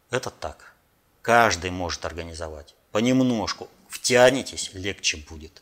Это 0.09 0.29
так. 0.29 0.73
Каждый 1.21 1.71
может 1.71 2.03
организовать 2.03 2.75
понемножку, 2.91 3.69
втянетесь, 3.89 4.71
легче 4.73 5.17
будет. 5.17 5.61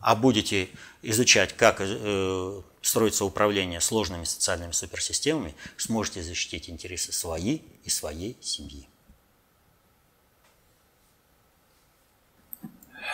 А 0.00 0.14
будете 0.14 0.68
изучать, 1.02 1.52
как 1.54 1.78
э, 1.80 2.62
строится 2.80 3.24
управление 3.24 3.80
сложными 3.80 4.24
социальными 4.24 4.72
суперсистемами, 4.72 5.54
сможете 5.76 6.22
защитить 6.22 6.70
интересы 6.70 7.12
свои 7.12 7.60
и 7.84 7.90
своей 7.90 8.36
семьи. 8.40 8.88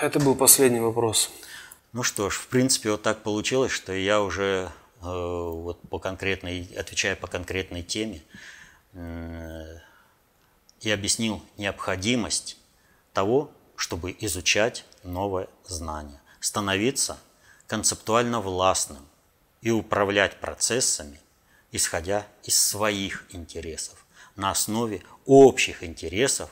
Это 0.01 0.19
был 0.21 0.35
последний 0.35 0.81
вопрос. 0.81 1.31
Ну 1.93 2.03
что 2.03 2.31
ж, 2.31 2.37
в 2.37 2.49
принципе, 2.49 2.91
вот 2.91 3.03
так 3.03 3.23
получилось, 3.23 3.73
что 3.73 3.93
я 3.93 4.23
уже 4.23 4.71
э, 5.01 5.05
вот 5.05 5.81
по 5.89 5.99
конкретной, 5.99 6.69
отвечая 6.77 7.17
по 7.17 7.27
конкретной 7.27 7.83
теме, 7.83 8.23
э, 8.95 9.79
и 10.81 10.91
объяснил 10.91 11.43
необходимость 11.59 12.57
того, 13.13 13.51
чтобы 13.83 14.15
изучать 14.21 14.85
новое 15.03 15.49
знание, 15.67 16.21
становиться 16.39 17.19
концептуально 17.67 18.41
властным 18.41 19.05
и 19.61 19.73
управлять 19.73 20.39
процессами, 20.39 21.19
исходя 21.73 22.25
из 22.45 22.57
своих 22.57 23.27
интересов, 23.31 24.07
на 24.37 24.53
основе 24.53 25.03
общих 25.27 25.83
интересов 25.83 26.49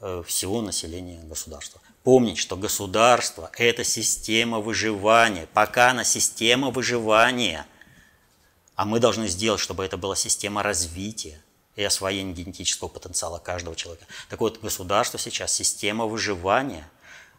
э, 0.00 0.22
всего 0.26 0.60
населения 0.60 1.22
государства. 1.22 1.80
Помнить, 2.02 2.36
что 2.36 2.58
государство– 2.58 3.50
это 3.56 3.82
система 3.82 4.60
выживания, 4.60 5.48
пока 5.54 5.92
она 5.92 6.04
система 6.04 6.68
выживания, 6.70 7.66
а 8.74 8.84
мы 8.84 9.00
должны 9.00 9.28
сделать, 9.28 9.62
чтобы 9.62 9.82
это 9.82 9.96
была 9.96 10.14
система 10.14 10.62
развития, 10.62 11.40
и 11.76 11.84
освоение 11.84 12.34
генетического 12.34 12.88
потенциала 12.88 13.38
каждого 13.38 13.76
человека. 13.76 14.06
Так 14.28 14.40
вот, 14.40 14.60
государство 14.60 15.18
сейчас 15.18 15.52
система 15.52 16.06
выживания 16.06 16.90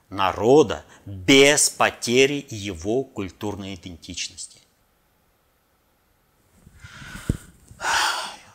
народа 0.09 0.85
без 1.05 1.69
потери 1.69 2.45
его 2.49 3.03
культурной 3.03 3.75
идентичности. 3.75 4.61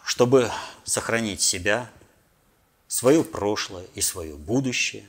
Чтобы 0.05 0.51
сохранить 0.85 1.41
себя, 1.41 1.91
свое 2.87 3.25
прошлое 3.25 3.87
и 3.95 4.01
свое 4.01 4.37
будущее, 4.37 5.09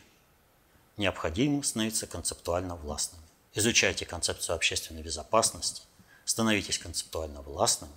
необходимо 0.98 1.62
становиться 1.64 2.08
концептуально 2.08 2.76
властными. 2.76 3.24
Изучайте 3.54 4.06
концепцию 4.06 4.56
общественной 4.56 5.04
безопасности, 5.04 5.84
становитесь 6.26 6.80
концептуально 6.80 7.42
властными, 7.42 7.94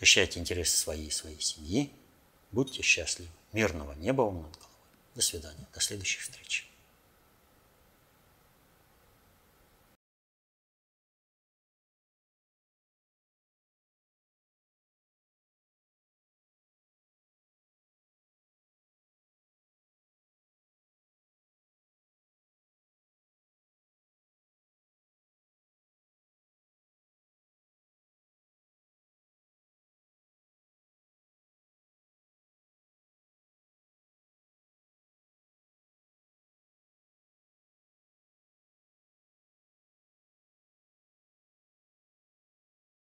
Защищайте 0.00 0.40
интересы 0.40 0.78
своей 0.78 1.08
и 1.08 1.10
своей 1.10 1.40
семьи. 1.40 1.92
Будьте 2.52 2.82
счастливы. 2.82 3.30
Мирного 3.52 3.92
неба 3.92 4.22
вам 4.22 4.42
над 4.42 4.56
головой. 4.56 4.78
До 5.14 5.20
свидания. 5.20 5.68
До 5.74 5.80
следующих 5.80 6.22
встреч. 6.22 6.69